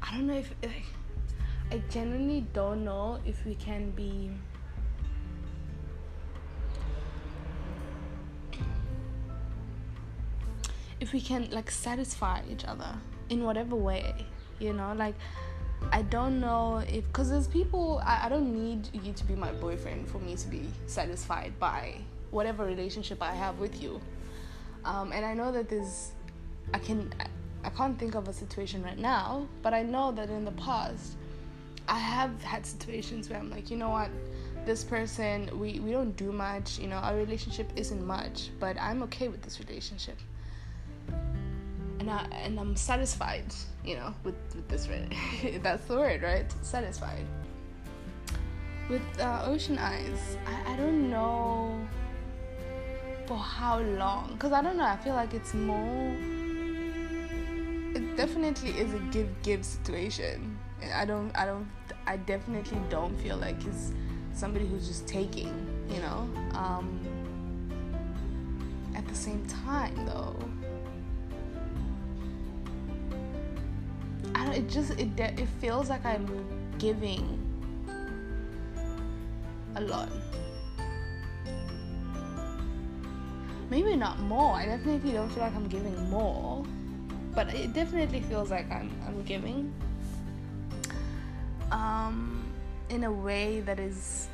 I 0.01 0.11
don't 0.11 0.27
know 0.27 0.35
if. 0.35 0.53
Like, 0.63 0.83
I 1.71 1.81
genuinely 1.89 2.45
don't 2.53 2.85
know 2.85 3.19
if 3.25 3.43
we 3.43 3.55
can 3.55 3.89
be 3.91 4.29
if 10.99 11.11
we 11.11 11.19
can 11.19 11.49
like 11.51 11.71
satisfy 11.71 12.41
each 12.49 12.65
other 12.65 12.95
in 13.29 13.43
whatever 13.43 13.75
way 13.75 14.13
you 14.59 14.73
know 14.73 14.93
like 14.93 15.15
I 15.91 16.01
don't 16.01 16.39
know 16.39 16.83
if 16.87 17.05
because 17.07 17.29
there's 17.29 17.47
people 17.47 18.01
I, 18.05 18.25
I 18.25 18.29
don't 18.29 18.53
need 18.53 18.89
you 18.93 19.13
to 19.13 19.23
be 19.23 19.35
my 19.35 19.51
boyfriend 19.53 20.07
for 20.07 20.19
me 20.19 20.35
to 20.35 20.47
be 20.47 20.69
satisfied 20.87 21.53
by 21.59 21.95
whatever 22.31 22.65
relationship 22.65 23.21
I 23.21 23.33
have 23.33 23.59
with 23.59 23.81
you. 23.81 24.01
Um, 24.83 25.11
and 25.11 25.25
I 25.25 25.33
know 25.33 25.51
that 25.51 25.69
there's 25.69 26.11
I 26.73 26.79
can 26.79 27.13
I 27.63 27.69
can't 27.69 27.97
think 27.97 28.15
of 28.15 28.27
a 28.27 28.33
situation 28.33 28.83
right 28.83 28.97
now, 28.97 29.47
but 29.61 29.73
I 29.73 29.83
know 29.83 30.11
that 30.11 30.29
in 30.29 30.45
the 30.45 30.51
past 30.51 31.17
I 31.87 31.99
have 31.99 32.41
had 32.43 32.65
situations 32.65 33.29
where 33.29 33.39
I'm 33.39 33.49
like, 33.49 33.69
you 33.69 33.77
know 33.77 33.89
what, 33.89 34.09
this 34.65 34.83
person 34.83 35.49
we, 35.59 35.79
we 35.79 35.91
don't 35.91 36.15
do 36.17 36.31
much, 36.31 36.79
you 36.79 36.87
know, 36.87 36.97
our 36.97 37.15
relationship 37.15 37.69
isn't 37.75 38.05
much, 38.05 38.49
but 38.59 38.75
I'm 38.79 39.03
okay 39.03 39.27
with 39.27 39.41
this 39.43 39.59
relationship 39.59 40.17
and 42.07 42.11
I 42.11 42.37
and 42.43 42.59
I'm 42.59 42.75
satisfied, 42.75 43.45
you 43.83 43.95
know, 43.95 44.13
with, 44.23 44.35
with 44.55 44.67
this. 44.69 44.87
That's 45.63 45.85
the 45.85 45.95
word, 45.95 46.21
right? 46.21 46.45
Satisfied. 46.61 47.25
With 48.89 49.01
uh, 49.19 49.43
Ocean 49.45 49.79
Eyes, 49.79 50.37
I, 50.45 50.73
I 50.73 50.75
don't 50.75 51.09
know 51.09 51.79
for 53.25 53.37
how 53.37 53.79
long, 53.79 54.33
because 54.33 54.51
I 54.51 54.61
don't 54.61 54.77
know. 54.77 54.85
I 54.85 54.97
feel 54.97 55.15
like 55.15 55.33
it's 55.33 55.55
more. 55.55 56.15
It 57.95 58.15
definitely 58.15 58.71
is 58.71 58.93
a 58.93 58.99
give 59.11 59.29
give 59.41 59.65
situation. 59.65 60.59
I 60.93 61.05
don't. 61.05 61.31
I 61.35 61.45
don't. 61.45 61.67
I 62.05 62.17
definitely 62.17 62.77
don't 62.89 63.19
feel 63.19 63.37
like 63.37 63.61
he's 63.63 63.93
somebody 64.33 64.67
who's 64.67 64.87
just 64.87 65.07
taking. 65.07 65.53
You 65.89 66.01
know. 66.01 66.29
Um, 66.53 66.99
at 68.95 69.05
the 69.07 69.15
same 69.15 69.45
time, 69.47 70.05
though 70.05 70.37
I 74.35 74.43
don't, 74.43 74.53
it 74.53 74.69
just 74.69 74.91
it 74.99 75.17
it 75.17 75.47
feels 75.61 75.89
like 75.89 76.05
I'm 76.05 76.27
giving 76.77 77.39
a 79.75 79.81
lot. 79.81 80.09
Maybe 83.69 83.95
not 83.95 84.19
more. 84.19 84.53
I 84.53 84.65
definitely 84.65 85.13
don't 85.13 85.29
feel 85.29 85.43
like 85.43 85.55
I'm 85.55 85.67
giving 85.67 86.09
more, 86.09 86.65
but 87.33 87.53
it 87.53 87.73
definitely 87.73 88.19
feels 88.21 88.51
like 88.51 88.69
I'm 88.69 88.91
I'm 89.07 89.23
giving. 89.23 89.73
Um, 91.71 92.43
in 92.89 93.05
a 93.05 93.11
way 93.11 93.61
that 93.61 93.79
is 93.79 94.27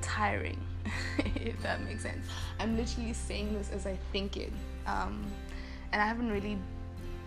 tiring, 0.00 0.58
if 1.36 1.62
that 1.62 1.82
makes 1.82 2.02
sense. 2.02 2.26
I'm 2.58 2.76
literally 2.76 3.12
saying 3.12 3.52
this 3.52 3.70
as 3.70 3.86
I 3.86 3.98
think 4.12 4.38
it, 4.38 4.52
um, 4.86 5.24
and 5.92 6.00
I 6.00 6.06
haven't 6.06 6.30
really 6.30 6.58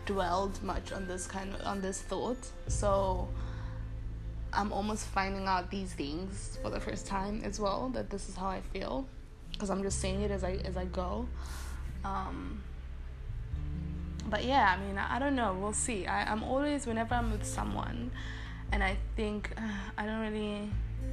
dwelled 0.07 0.63
much 0.63 0.91
on 0.91 1.07
this 1.07 1.27
kind 1.27 1.53
of 1.53 1.61
on 1.67 1.81
this 1.81 2.01
thought. 2.01 2.49
So 2.67 3.29
i'm 4.53 4.71
almost 4.71 5.05
finding 5.07 5.45
out 5.45 5.69
these 5.69 5.93
things 5.93 6.57
for 6.61 6.69
the 6.69 6.79
first 6.79 7.05
time 7.05 7.41
as 7.43 7.59
well 7.59 7.89
that 7.89 8.09
this 8.09 8.29
is 8.29 8.35
how 8.35 8.47
i 8.47 8.61
feel. 8.73 9.05
Because 9.51 9.69
i'm 9.69 9.83
just 9.83 9.99
saying 9.99 10.21
it 10.21 10.31
as 10.31 10.43
i 10.43 10.53
as 10.65 10.77
i 10.77 10.85
go. 10.85 11.27
Um, 12.03 12.63
but 14.29 14.45
yeah 14.45 14.75
i 14.75 14.83
mean 14.83 14.97
I, 14.97 15.17
I, 15.17 15.19
don't 15.19 15.35
know. 15.35 15.57
We'll 15.59 15.73
see. 15.73 16.07
I, 16.07 16.31
i'm 16.31 16.43
always 16.43 16.87
whenever 16.87 17.15
i'm 17.15 17.31
with 17.31 17.45
someone 17.45 18.11
and 18.71 18.83
i 18.83 18.97
think 19.15 19.51
uh, 19.57 19.61
i 19.97 20.05
don't 20.05 20.21
really 20.21 20.69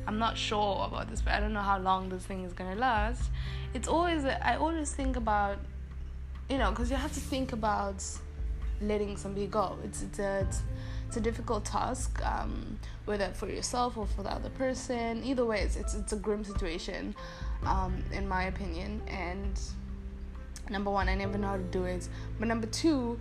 i'm 0.07 0.19
not 0.19 0.37
sure 0.37 0.85
about 0.87 1.11
this 1.11 1.21
but 1.21 1.33
i 1.35 1.41
don't 1.41 1.53
know 1.53 1.63
how 1.73 1.79
long 1.79 2.09
this 2.09 2.25
thing 2.25 2.45
is 2.45 2.53
gonna 2.53 2.77
last. 2.77 3.31
It's 3.75 3.89
always 3.89 4.25
i 4.25 4.57
always 4.57 4.93
think 4.93 5.17
about 5.17 5.59
you 6.49 6.59
know 6.59 6.71
because 6.71 6.91
you 6.91 6.97
have 6.97 7.13
to 7.13 7.21
think 7.21 7.53
about 7.53 8.05
letting 8.81 9.17
somebody 9.17 9.47
go. 9.47 9.77
It's 9.85 10.03
it's 10.03 10.19
a 10.19 10.41
it's, 10.41 10.63
it's 11.09 11.17
a 11.17 11.21
difficult 11.21 11.65
task, 11.65 12.21
um, 12.25 12.79
whether 13.05 13.29
for 13.31 13.49
yourself 13.49 13.97
or 13.97 14.07
for 14.07 14.23
the 14.23 14.33
other 14.33 14.51
person. 14.51 15.23
Either 15.25 15.45
way, 15.45 15.61
it's 15.61 15.77
it's, 15.77 15.95
it's 15.95 16.13
a 16.13 16.17
grim 16.17 16.45
situation, 16.45 17.15
um, 17.65 18.03
in 18.13 18.29
my 18.29 18.45
opinion. 18.45 19.01
And 19.07 19.61
number 20.71 20.91
one, 20.91 21.09
I 21.09 21.15
never 21.15 21.39
know 21.39 21.49
how 21.49 21.57
to 21.57 21.63
do 21.63 21.85
it. 21.85 22.09
But 22.39 22.49
number 22.49 22.67
two, 22.67 23.21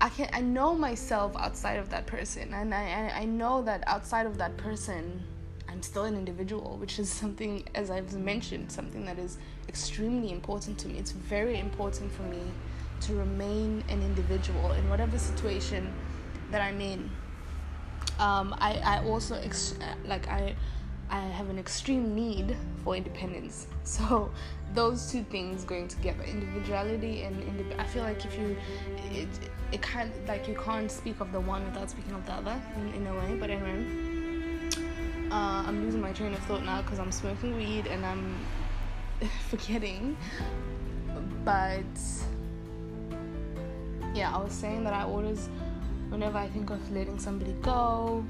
I 0.00 0.08
can 0.08 0.28
I 0.32 0.40
know 0.40 0.74
myself 0.74 1.36
outside 1.36 1.78
of 1.78 1.90
that 1.90 2.06
person, 2.06 2.54
and 2.54 2.74
I 2.74 3.12
I 3.14 3.24
know 3.24 3.62
that 3.62 3.84
outside 3.86 4.26
of 4.26 4.38
that 4.38 4.56
person. 4.56 5.22
I'm 5.68 5.84
still 5.84 6.02
an 6.02 6.16
individual, 6.16 6.78
which 6.78 6.98
is 6.98 7.08
something, 7.22 7.62
as 7.76 7.92
I've 7.92 8.12
mentioned, 8.14 8.72
something 8.72 9.06
that 9.06 9.20
is 9.20 9.38
extremely 9.68 10.32
important 10.32 10.78
to 10.78 10.88
me. 10.88 10.98
It's 10.98 11.12
very 11.12 11.60
important 11.60 12.10
for 12.10 12.22
me 12.22 12.42
to 13.00 13.14
remain 13.14 13.84
an 13.88 14.02
individual 14.02 14.72
in 14.72 14.88
whatever 14.88 15.18
situation 15.18 15.92
that 16.50 16.60
I'm 16.60 16.80
in. 16.80 17.10
Um, 18.18 18.54
I, 18.58 18.80
I 18.84 19.04
also 19.04 19.36
ex- 19.36 19.74
like 20.06 20.28
I 20.28 20.54
I 21.10 21.18
have 21.18 21.50
an 21.50 21.58
extreme 21.58 22.14
need 22.14 22.56
for 22.84 22.96
independence. 22.96 23.66
So 23.82 24.30
those 24.72 25.10
two 25.10 25.24
things 25.24 25.64
going 25.64 25.88
together, 25.88 26.22
individuality 26.22 27.22
and 27.22 27.34
I 27.80 27.84
feel 27.84 28.04
like 28.04 28.24
if 28.24 28.38
you 28.38 28.56
it 29.10 29.28
it 29.72 29.82
can't 29.82 30.12
like 30.28 30.46
you 30.46 30.54
can't 30.54 30.90
speak 30.90 31.18
of 31.20 31.32
the 31.32 31.40
one 31.40 31.64
without 31.64 31.90
speaking 31.90 32.14
of 32.14 32.24
the 32.26 32.32
other 32.32 32.62
in, 32.76 32.94
in 32.94 33.06
a 33.08 33.14
way. 33.14 33.36
But 33.40 33.50
anyway, 33.50 33.84
uh, 35.32 35.64
I'm 35.66 35.82
losing 35.82 36.00
my 36.00 36.12
train 36.12 36.34
of 36.34 36.40
thought 36.40 36.64
now 36.64 36.82
because 36.82 37.00
I'm 37.00 37.10
smoking 37.10 37.56
weed 37.56 37.86
and 37.88 38.06
I'm 38.06 38.36
forgetting. 39.48 40.16
But 41.44 41.84
yeah, 44.14 44.34
I 44.34 44.38
was 44.38 44.52
saying 44.52 44.84
that 44.84 44.92
I 44.92 45.02
always, 45.02 45.48
whenever 46.08 46.38
I 46.38 46.48
think 46.48 46.70
of 46.70 46.92
letting 46.92 47.18
somebody 47.18 47.52
go, 47.62 48.24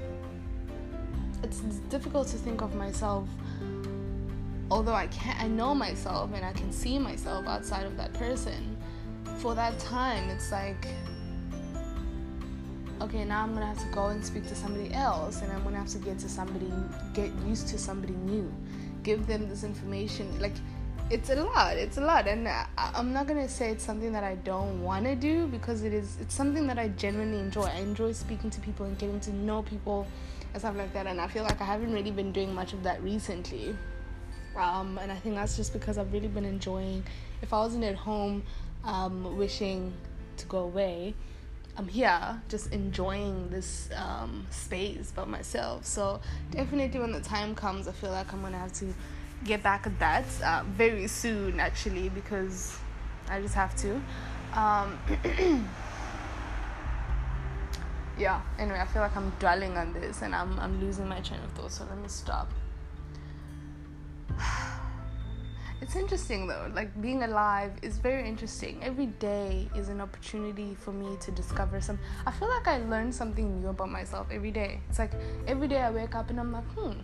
it's, 1.43 1.59
difficult 1.89 2.27
to 2.29 2.37
think 2.37 2.61
of 2.61 2.75
myself. 2.75 3.27
Although 4.69 4.93
I 4.93 5.07
can, 5.07 5.35
I 5.39 5.47
know 5.47 5.75
myself 5.75 6.31
and 6.33 6.45
I 6.45 6.53
can 6.53 6.71
see 6.71 6.97
myself 6.97 7.47
outside 7.47 7.85
of 7.85 7.97
that 7.97 8.13
person. 8.13 8.77
For 9.37 9.55
that 9.55 9.77
time, 9.79 10.29
it's 10.29 10.51
like, 10.51 10.87
okay, 13.01 13.25
now 13.25 13.43
I'm 13.43 13.53
gonna 13.53 13.65
have 13.65 13.79
to 13.79 13.91
go 13.93 14.07
and 14.07 14.23
speak 14.23 14.47
to 14.47 14.55
somebody 14.55 14.93
else, 14.93 15.41
and 15.41 15.51
I'm 15.51 15.63
gonna 15.63 15.77
have 15.77 15.89
to 15.89 15.97
get 15.97 16.19
to 16.19 16.29
somebody, 16.29 16.71
get 17.13 17.31
used 17.47 17.67
to 17.69 17.77
somebody 17.77 18.13
new, 18.13 18.53
give 19.03 19.25
them 19.25 19.49
this 19.49 19.63
information, 19.63 20.39
like 20.39 20.53
it's 21.11 21.29
a 21.29 21.35
lot 21.35 21.75
it's 21.75 21.97
a 21.97 22.01
lot 22.01 22.25
and 22.25 22.47
I, 22.47 22.65
i'm 22.77 23.11
not 23.11 23.27
gonna 23.27 23.49
say 23.49 23.71
it's 23.71 23.83
something 23.83 24.13
that 24.13 24.23
i 24.23 24.35
don't 24.35 24.81
want 24.81 25.03
to 25.03 25.13
do 25.13 25.45
because 25.47 25.83
it 25.83 25.93
is 25.93 26.17
it's 26.21 26.33
something 26.33 26.65
that 26.67 26.79
i 26.79 26.87
genuinely 26.87 27.39
enjoy 27.39 27.63
i 27.63 27.79
enjoy 27.79 28.13
speaking 28.13 28.49
to 28.49 28.61
people 28.61 28.85
and 28.85 28.97
getting 28.97 29.19
to 29.21 29.33
know 29.33 29.61
people 29.61 30.07
and 30.53 30.61
stuff 30.61 30.77
like 30.77 30.93
that 30.93 31.07
and 31.07 31.19
i 31.19 31.27
feel 31.27 31.43
like 31.43 31.59
i 31.59 31.65
haven't 31.65 31.91
really 31.91 32.11
been 32.11 32.31
doing 32.31 32.55
much 32.55 32.71
of 32.71 32.81
that 32.83 33.03
recently 33.03 33.75
um, 34.55 34.97
and 35.01 35.11
i 35.11 35.15
think 35.15 35.35
that's 35.35 35.57
just 35.57 35.73
because 35.73 35.97
i've 35.97 36.13
really 36.13 36.29
been 36.29 36.45
enjoying 36.45 37.03
if 37.41 37.53
i 37.53 37.57
wasn't 37.57 37.83
at 37.83 37.95
home 37.95 38.41
um, 38.85 39.37
wishing 39.37 39.93
to 40.37 40.45
go 40.45 40.59
away 40.59 41.13
I'm 41.77 41.87
here 41.87 42.41
just 42.49 42.73
enjoying 42.73 43.49
this 43.49 43.89
um, 43.95 44.45
space 44.49 45.11
by 45.11 45.23
myself. 45.23 45.85
So 45.85 46.19
definitely 46.51 46.99
when 46.99 47.13
the 47.13 47.21
time 47.21 47.55
comes, 47.55 47.87
I 47.87 47.93
feel 47.93 48.11
like 48.11 48.33
I'm 48.33 48.41
gonna 48.41 48.57
have 48.57 48.73
to 48.73 48.93
get 49.43 49.63
back 49.63 49.87
at 49.87 49.97
that 49.99 50.25
uh, 50.43 50.63
very 50.67 51.07
soon, 51.07 51.59
actually, 51.59 52.09
because 52.09 52.77
I 53.29 53.41
just 53.41 53.55
have 53.55 53.75
to. 53.77 54.01
Um, 54.53 54.99
yeah. 58.17 58.41
Anyway, 58.59 58.79
I 58.79 58.85
feel 58.85 59.01
like 59.01 59.15
I'm 59.15 59.31
dwelling 59.39 59.77
on 59.77 59.93
this 59.93 60.21
and 60.21 60.35
I'm 60.35 60.59
I'm 60.59 60.79
losing 60.81 61.07
my 61.07 61.21
train 61.21 61.39
of 61.41 61.51
thought. 61.51 61.71
So 61.71 61.85
let 61.85 61.97
me 61.97 62.07
stop. 62.07 62.51
It's 65.81 65.95
interesting 65.95 66.45
though, 66.45 66.71
like 66.75 67.01
being 67.01 67.23
alive 67.23 67.71
is 67.81 67.97
very 67.97 68.29
interesting. 68.29 68.83
Every 68.83 69.07
day 69.07 69.67
is 69.75 69.89
an 69.89 69.99
opportunity 69.99 70.75
for 70.75 70.91
me 70.91 71.17
to 71.21 71.31
discover 71.31 71.81
some. 71.81 71.97
I 72.27 72.31
feel 72.31 72.49
like 72.49 72.67
I 72.67 72.77
learn 72.85 73.11
something 73.11 73.59
new 73.59 73.69
about 73.69 73.89
myself 73.89 74.27
every 74.31 74.51
day. 74.51 74.81
It's 74.89 74.99
like 74.99 75.11
every 75.47 75.67
day 75.67 75.81
I 75.81 75.89
wake 75.89 76.13
up 76.13 76.29
and 76.29 76.39
I'm 76.39 76.51
like, 76.51 76.65
hmm, 76.75 76.99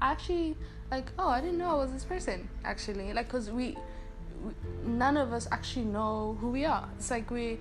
I 0.00 0.12
actually 0.12 0.56
like 0.90 1.06
oh 1.18 1.28
i 1.28 1.40
didn't 1.40 1.58
know 1.58 1.70
i 1.70 1.74
was 1.74 1.92
this 1.92 2.04
person 2.04 2.48
actually. 2.64 3.12
Like 3.12 3.26
because 3.26 3.50
we, 3.50 3.76
we, 4.44 4.52
none 4.84 5.16
of 5.16 5.32
us 5.32 5.48
actually 5.50 5.86
know 5.86 6.36
who 6.40 6.50
we 6.50 6.64
are. 6.64 6.88
It's 6.96 7.10
like 7.10 7.30
we 7.30 7.58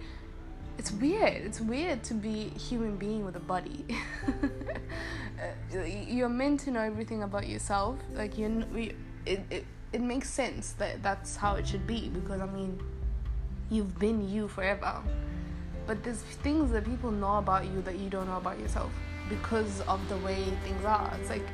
it's 0.77 0.91
weird. 0.91 1.43
It's 1.43 1.59
weird 1.59 2.03
to 2.03 2.13
be 2.13 2.51
a 2.55 2.59
human 2.59 2.97
being 2.97 3.25
with 3.25 3.35
a 3.35 3.41
body. 3.41 3.85
Uh, 5.37 5.83
you're 5.83 6.29
meant 6.29 6.59
to 6.59 6.71
know 6.71 6.79
everything 6.79 7.21
about 7.21 7.47
yourself. 7.47 7.99
Like 8.15 8.39
you 8.39 8.65
we 8.73 8.95
it, 9.23 9.41
it 9.51 9.65
it 9.93 10.01
makes 10.01 10.31
sense 10.31 10.71
that 10.79 11.03
that's 11.03 11.35
how 11.35 11.53
it 11.57 11.67
should 11.67 11.85
be 11.85 12.09
because 12.09 12.41
i 12.41 12.47
mean 12.47 12.79
you've 13.69 13.99
been 13.99 14.27
you 14.27 14.47
forever. 14.47 15.03
But 15.85 16.03
there's 16.03 16.23
things 16.43 16.71
that 16.71 16.85
people 16.85 17.11
know 17.11 17.37
about 17.37 17.65
you 17.65 17.83
that 17.83 17.99
you 17.99 18.09
don't 18.09 18.25
know 18.25 18.37
about 18.37 18.59
yourself 18.59 18.91
because 19.29 19.81
of 19.81 19.99
the 20.09 20.17
way 20.17 20.43
things 20.63 20.83
are. 20.83 21.13
It's 21.21 21.29
like 21.29 21.45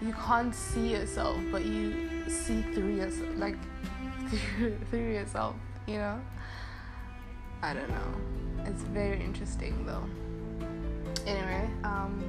you 0.00 0.12
can't 0.12 0.54
see 0.54 0.88
yourself, 0.88 1.38
but 1.50 1.64
you 1.64 2.28
see 2.28 2.62
through 2.74 2.94
yourself, 2.94 3.28
like 3.36 3.56
through 4.90 5.12
yourself, 5.12 5.56
you 5.86 5.98
know? 5.98 6.20
I 7.62 7.74
don't 7.74 7.88
know. 7.88 8.64
It's 8.64 8.82
very 8.82 9.20
interesting 9.22 9.84
though. 9.84 10.04
Anyway, 11.26 11.68
um, 11.84 12.22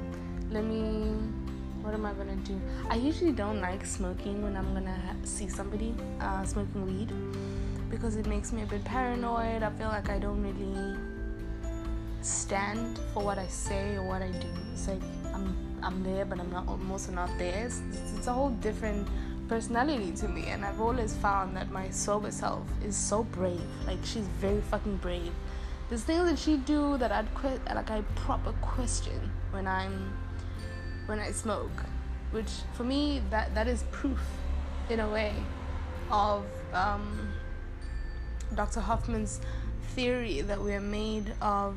let 0.49 0.63
me. 0.63 1.13
What 1.81 1.93
am 1.93 2.05
I 2.05 2.13
gonna 2.13 2.35
do? 2.37 2.59
I 2.89 2.95
usually 2.95 3.31
don't 3.31 3.61
like 3.61 3.85
smoking 3.85 4.43
when 4.43 4.57
I'm 4.57 4.73
gonna 4.73 4.95
ha- 5.05 5.15
see 5.23 5.47
somebody 5.47 5.95
uh, 6.19 6.43
smoking 6.43 6.85
weed 6.85 7.13
because 7.89 8.15
it 8.15 8.25
makes 8.25 8.51
me 8.51 8.63
a 8.63 8.65
bit 8.65 8.83
paranoid. 8.83 9.63
I 9.63 9.69
feel 9.71 9.87
like 9.87 10.09
I 10.09 10.19
don't 10.19 10.41
really 10.43 10.97
stand 12.21 12.99
for 13.13 13.23
what 13.23 13.37
I 13.37 13.47
say 13.47 13.95
or 13.95 14.03
what 14.03 14.21
I 14.21 14.31
do. 14.31 14.47
It's 14.73 14.87
like 14.87 15.01
I'm 15.83 16.03
there, 16.03 16.25
but 16.25 16.39
I'm 16.39 16.51
not. 16.51 16.67
Also 16.89 17.11
not 17.11 17.29
there. 17.37 17.65
It's, 17.65 17.81
it's 18.15 18.27
a 18.27 18.33
whole 18.33 18.49
different 18.49 19.07
personality 19.47 20.11
to 20.13 20.27
me, 20.27 20.45
and 20.47 20.63
I've 20.65 20.79
always 20.81 21.15
found 21.15 21.55
that 21.57 21.71
my 21.71 21.89
sober 21.89 22.31
self 22.31 22.63
is 22.83 22.95
so 22.95 23.23
brave. 23.23 23.61
Like 23.85 23.99
she's 24.03 24.27
very 24.39 24.61
fucking 24.61 24.97
brave. 24.97 25.31
There's 25.89 26.03
things 26.03 26.29
that 26.29 26.37
she 26.37 26.57
do 26.57 26.97
that 26.97 27.11
I'd 27.11 27.33
que- 27.35 27.59
like 27.73 27.89
I 27.89 28.01
proper 28.15 28.53
question 28.61 29.31
when 29.51 29.67
I'm 29.67 30.13
when 31.07 31.19
I 31.19 31.31
smoke, 31.31 31.83
which 32.31 32.51
for 32.73 32.83
me 32.83 33.21
that 33.31 33.55
that 33.55 33.67
is 33.67 33.83
proof, 33.91 34.21
in 34.89 34.99
a 34.99 35.09
way, 35.09 35.33
of 36.11 36.45
um, 36.73 37.33
Dr. 38.55 38.81
Hoffman's 38.81 39.41
theory 39.95 40.41
that 40.41 40.61
we 40.61 40.73
are 40.73 40.81
made 40.81 41.33
of 41.41 41.75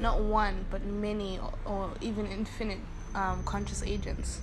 not 0.00 0.20
one, 0.20 0.64
but 0.70 0.84
many 0.84 1.38
or, 1.38 1.52
or 1.64 1.90
even 2.00 2.26
infinite 2.26 2.78
um, 3.14 3.42
conscious 3.44 3.82
agents. 3.82 4.40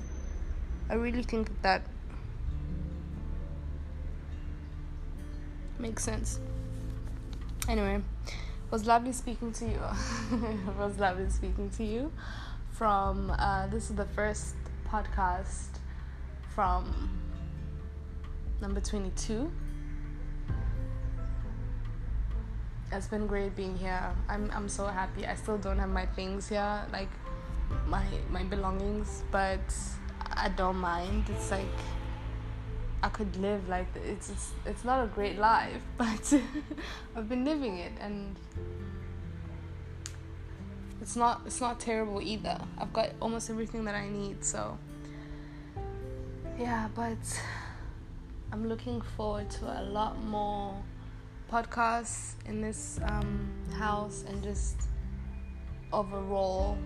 I 0.89 0.95
really 0.95 1.23
think 1.23 1.49
that, 1.61 1.83
that 5.73 5.81
makes 5.81 6.03
sense. 6.03 6.39
Anyway, 7.67 8.01
it 8.25 8.71
was 8.71 8.85
lovely 8.85 9.11
speaking 9.11 9.51
to 9.53 9.65
you. 9.65 9.79
it 10.31 10.75
was 10.77 10.97
lovely 10.97 11.29
speaking 11.29 11.69
to 11.71 11.83
you 11.83 12.11
from 12.71 13.29
uh, 13.37 13.67
this 13.67 13.89
is 13.89 13.95
the 13.97 14.05
first 14.05 14.55
podcast 14.87 15.67
from 16.55 17.09
number 18.61 18.79
22 18.79 19.51
It's 22.91 23.07
been 23.07 23.27
great 23.27 23.55
being 23.55 23.77
here. 23.77 24.11
I'm 24.27 24.51
I'm 24.53 24.67
so 24.67 24.87
happy. 24.87 25.25
I 25.25 25.35
still 25.35 25.57
don't 25.57 25.77
have 25.77 25.89
my 25.89 26.07
things 26.07 26.49
here, 26.49 26.85
like 26.91 27.09
my 27.87 28.03
my 28.31 28.43
belongings, 28.43 29.23
but 29.31 29.61
I 30.33 30.49
don't 30.49 30.77
mind. 30.77 31.25
It's 31.29 31.51
like 31.51 31.77
I 33.03 33.09
could 33.09 33.35
live 33.37 33.69
like 33.69 33.87
it's 33.95 34.29
it's, 34.31 34.51
it's 34.65 34.83
not 34.83 35.03
a 35.03 35.07
great 35.07 35.37
life, 35.37 35.81
but 35.97 36.33
I've 37.15 37.29
been 37.29 37.45
living 37.45 37.77
it 37.77 37.93
and 37.99 38.35
it's 41.01 41.15
not 41.15 41.41
it's 41.45 41.61
not 41.61 41.79
terrible 41.79 42.21
either. 42.21 42.59
I've 42.77 42.91
got 42.91 43.09
almost 43.21 43.51
everything 43.51 43.85
that 43.85 43.95
I 43.95 44.09
need, 44.09 44.43
so 44.43 44.77
yeah, 46.57 46.89
but 46.95 47.41
I'm 48.51 48.67
looking 48.67 49.01
forward 49.15 49.49
to 49.51 49.81
a 49.81 49.83
lot 49.83 50.21
more 50.23 50.75
podcasts 51.51 52.33
in 52.45 52.61
this 52.61 52.99
um, 53.03 53.49
house 53.77 54.23
and 54.27 54.43
just 54.43 54.75
overall 55.91 56.77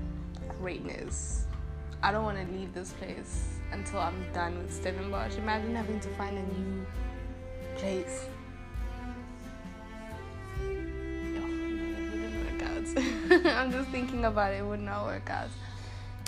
greatness. 0.47 1.47
I 2.01 2.11
don't 2.11 2.23
want 2.23 2.37
to 2.37 2.53
leave 2.53 2.73
this 2.73 2.91
place 2.93 3.59
until 3.71 3.99
I'm 3.99 4.25
done 4.33 4.57
with 4.57 4.73
Stellenbosch. 4.73 5.35
Imagine 5.37 5.75
having 5.75 5.99
to 5.99 6.09
find 6.09 6.37
a 6.37 6.59
new 6.59 6.85
place. 7.75 8.25
I'm 12.95 13.71
just 13.71 13.89
thinking 13.89 14.25
about 14.25 14.53
it, 14.53 14.57
it 14.57 14.65
would 14.65 14.81
not 14.81 15.05
work 15.05 15.29
out. 15.29 15.49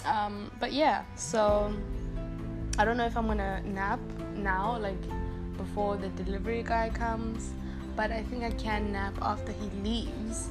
Um, 0.05 0.49
but 0.59 0.73
yeah, 0.73 1.03
so 1.15 1.73
I 2.79 2.85
don't 2.85 2.97
know 2.97 3.05
if 3.05 3.17
I'm 3.17 3.27
gonna 3.27 3.61
nap 3.63 3.99
now, 4.35 4.77
like 4.79 5.01
before 5.57 5.97
the 5.97 6.07
delivery 6.09 6.63
guy 6.63 6.89
comes 6.89 7.51
but 7.95 8.11
I 8.11 8.23
think 8.23 8.43
I 8.43 8.51
can 8.51 8.91
nap 8.91 9.13
after 9.21 9.51
he 9.51 9.69
leaves 9.81 10.49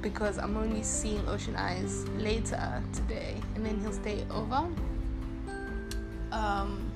because 0.00 0.38
I'm 0.38 0.56
only 0.56 0.82
seeing 0.82 1.26
Ocean 1.28 1.56
Eyes 1.56 2.08
later 2.16 2.82
today, 2.92 3.36
and 3.54 3.64
then 3.64 3.78
he'll 3.80 3.92
stay 3.92 4.24
over. 4.30 4.66
Um, 6.32 6.90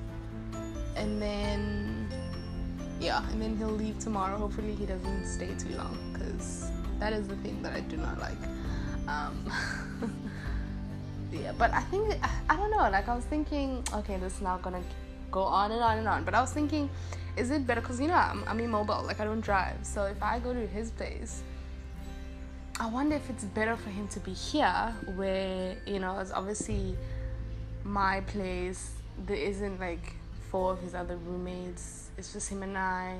and 0.95 1.21
then 1.21 2.09
yeah, 2.99 3.27
and 3.29 3.41
then 3.41 3.57
he'll 3.57 3.69
leave 3.69 3.99
tomorrow. 3.99 4.37
Hopefully, 4.37 4.73
he 4.73 4.85
doesn't 4.85 5.25
stay 5.25 5.53
too 5.57 5.75
long 5.75 5.97
because 6.13 6.71
that 6.99 7.13
is 7.13 7.27
the 7.27 7.35
thing 7.37 7.61
that 7.61 7.73
I 7.73 7.81
do 7.81 7.97
not 7.97 8.19
like. 8.19 8.37
Um, 9.07 9.51
yeah, 11.31 11.51
but 11.57 11.71
I 11.73 11.81
think 11.81 12.15
I 12.49 12.55
don't 12.55 12.71
know. 12.71 12.89
Like 12.89 13.07
I 13.07 13.15
was 13.15 13.25
thinking, 13.25 13.83
okay, 13.93 14.17
this 14.17 14.35
is 14.35 14.41
not 14.41 14.61
gonna 14.61 14.81
go 15.31 15.43
on 15.43 15.71
and 15.71 15.81
on 15.81 15.97
and 15.99 16.07
on. 16.07 16.23
But 16.23 16.33
I 16.33 16.41
was 16.41 16.51
thinking 16.51 16.89
is 17.37 17.51
it 17.51 17.67
better? 17.67 17.81
Because 17.81 17.99
you 17.99 18.07
know 18.07 18.15
I'm, 18.15 18.43
I'm 18.47 18.59
immobile 18.59 19.03
like 19.03 19.19
i 19.19 19.25
don't 19.25 19.41
drive. 19.41 19.77
So 19.83 20.03
if 20.05 20.21
i 20.21 20.39
go 20.39 20.53
to 20.53 20.67
his 20.67 20.91
place 20.91 21.43
i 22.79 22.87
wonder 22.87 23.15
if 23.15 23.29
it's 23.29 23.45
better 23.45 23.77
for 23.77 23.89
him 23.89 24.07
to 24.09 24.19
be 24.19 24.33
here 24.33 24.93
where 25.15 25.77
you 25.85 25.97
know 25.97 26.19
it's 26.19 26.31
obviously 26.31 26.97
my 27.85 28.19
place 28.21 28.91
there 29.25 29.37
isn't 29.37 29.79
like 29.79 30.15
four 30.51 30.73
of 30.73 30.81
his 30.81 30.93
other 30.93 31.17
roommates. 31.17 32.09
It's 32.17 32.33
just 32.33 32.49
him 32.49 32.63
and 32.63 32.77
i 32.77 33.19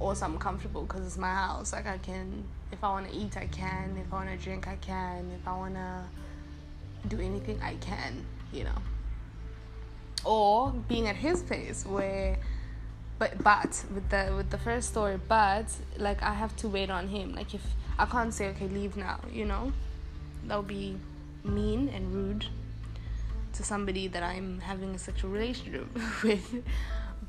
also 0.00 0.24
i'm 0.24 0.38
comfortable 0.38 0.82
because 0.82 1.06
it's 1.06 1.18
my 1.18 1.32
house. 1.32 1.72
Like 1.72 1.86
i 1.86 1.98
can 1.98 2.44
if 2.72 2.82
i 2.82 2.88
want 2.88 3.08
to 3.10 3.16
eat 3.16 3.36
i 3.36 3.46
can. 3.46 3.96
If 4.04 4.12
i 4.12 4.16
want 4.24 4.30
to 4.30 4.36
drink 4.36 4.66
i 4.68 4.76
can. 4.76 5.30
If 5.38 5.46
i 5.46 5.56
want 5.56 5.74
to 5.74 6.04
do 7.08 7.20
anything 7.20 7.60
i 7.62 7.74
can 7.76 8.24
you 8.52 8.64
know. 8.64 8.78
Or 10.24 10.72
being 10.88 11.08
at 11.08 11.16
his 11.16 11.42
place 11.42 11.84
where 11.86 12.38
but 13.18 13.42
but 13.42 13.84
with 13.94 14.08
the 14.10 14.32
with 14.36 14.50
the 14.50 14.58
first 14.58 14.90
story 14.90 15.18
but 15.28 15.66
like 15.98 16.22
i 16.22 16.34
have 16.34 16.54
to 16.56 16.68
wait 16.68 16.90
on 16.90 17.08
him. 17.08 17.34
Like 17.34 17.54
if 17.54 17.62
i 17.98 18.04
can't 18.06 18.32
say 18.32 18.48
okay 18.48 18.68
leave 18.68 18.96
now 18.96 19.20
you 19.32 19.44
know? 19.44 19.72
That 20.46 20.58
would 20.58 20.68
be 20.68 20.96
mean 21.44 21.88
and 21.88 22.12
rude 22.14 22.46
to 23.54 23.62
somebody 23.62 24.06
that 24.08 24.22
i'm 24.22 24.60
having 24.60 24.94
a 24.94 24.98
sexual 24.98 25.30
relationship 25.30 25.86
with. 26.22 26.64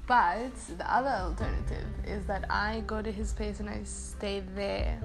But 0.05 0.55
the 0.77 0.93
other 0.93 1.09
alternative 1.09 1.85
is 2.05 2.25
that 2.25 2.45
i 2.49 2.83
go 2.85 3.01
to 3.01 3.11
his 3.11 3.33
place 3.33 3.59
and 3.59 3.69
i 3.69 3.81
stay 3.83 4.43
there. 4.55 4.99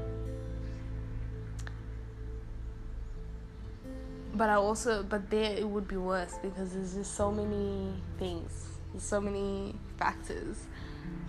But 4.34 4.48
i 4.48 4.54
also 4.54 5.02
but 5.02 5.30
there 5.30 5.52
it 5.52 5.68
would 5.68 5.86
be 5.86 5.96
worse 5.96 6.34
because 6.42 6.72
there's 6.72 6.94
just 6.94 7.14
so 7.14 7.30
many 7.30 7.92
things. 8.18 8.68
So 8.98 9.20
many 9.20 9.74
factors 9.96 10.66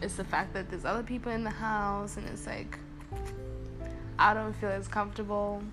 it's 0.01 0.15
the 0.15 0.23
fact 0.23 0.53
that 0.53 0.69
there's 0.69 0.86
other 0.86 1.03
people 1.03 1.31
in 1.31 1.43
the 1.43 1.49
house 1.49 2.17
and 2.17 2.27
it's 2.27 2.45
like 2.45 2.77
I 4.19 4.33
don't 4.33 4.53
feel 4.53 4.69
as 4.69 4.88
comfortable. 4.88 5.63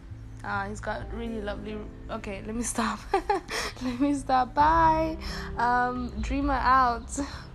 Uh, 0.42 0.68
he's 0.68 0.80
got 0.80 1.12
really 1.12 1.42
lovely. 1.42 1.76
Okay, 2.10 2.42
let 2.46 2.54
me 2.54 2.62
stop. 2.62 2.98
let 3.82 4.00
me 4.00 4.14
stop. 4.14 4.54
Bye. 4.54 5.18
Um, 5.58 6.12
dreamer 6.20 6.54
out. 6.54 7.18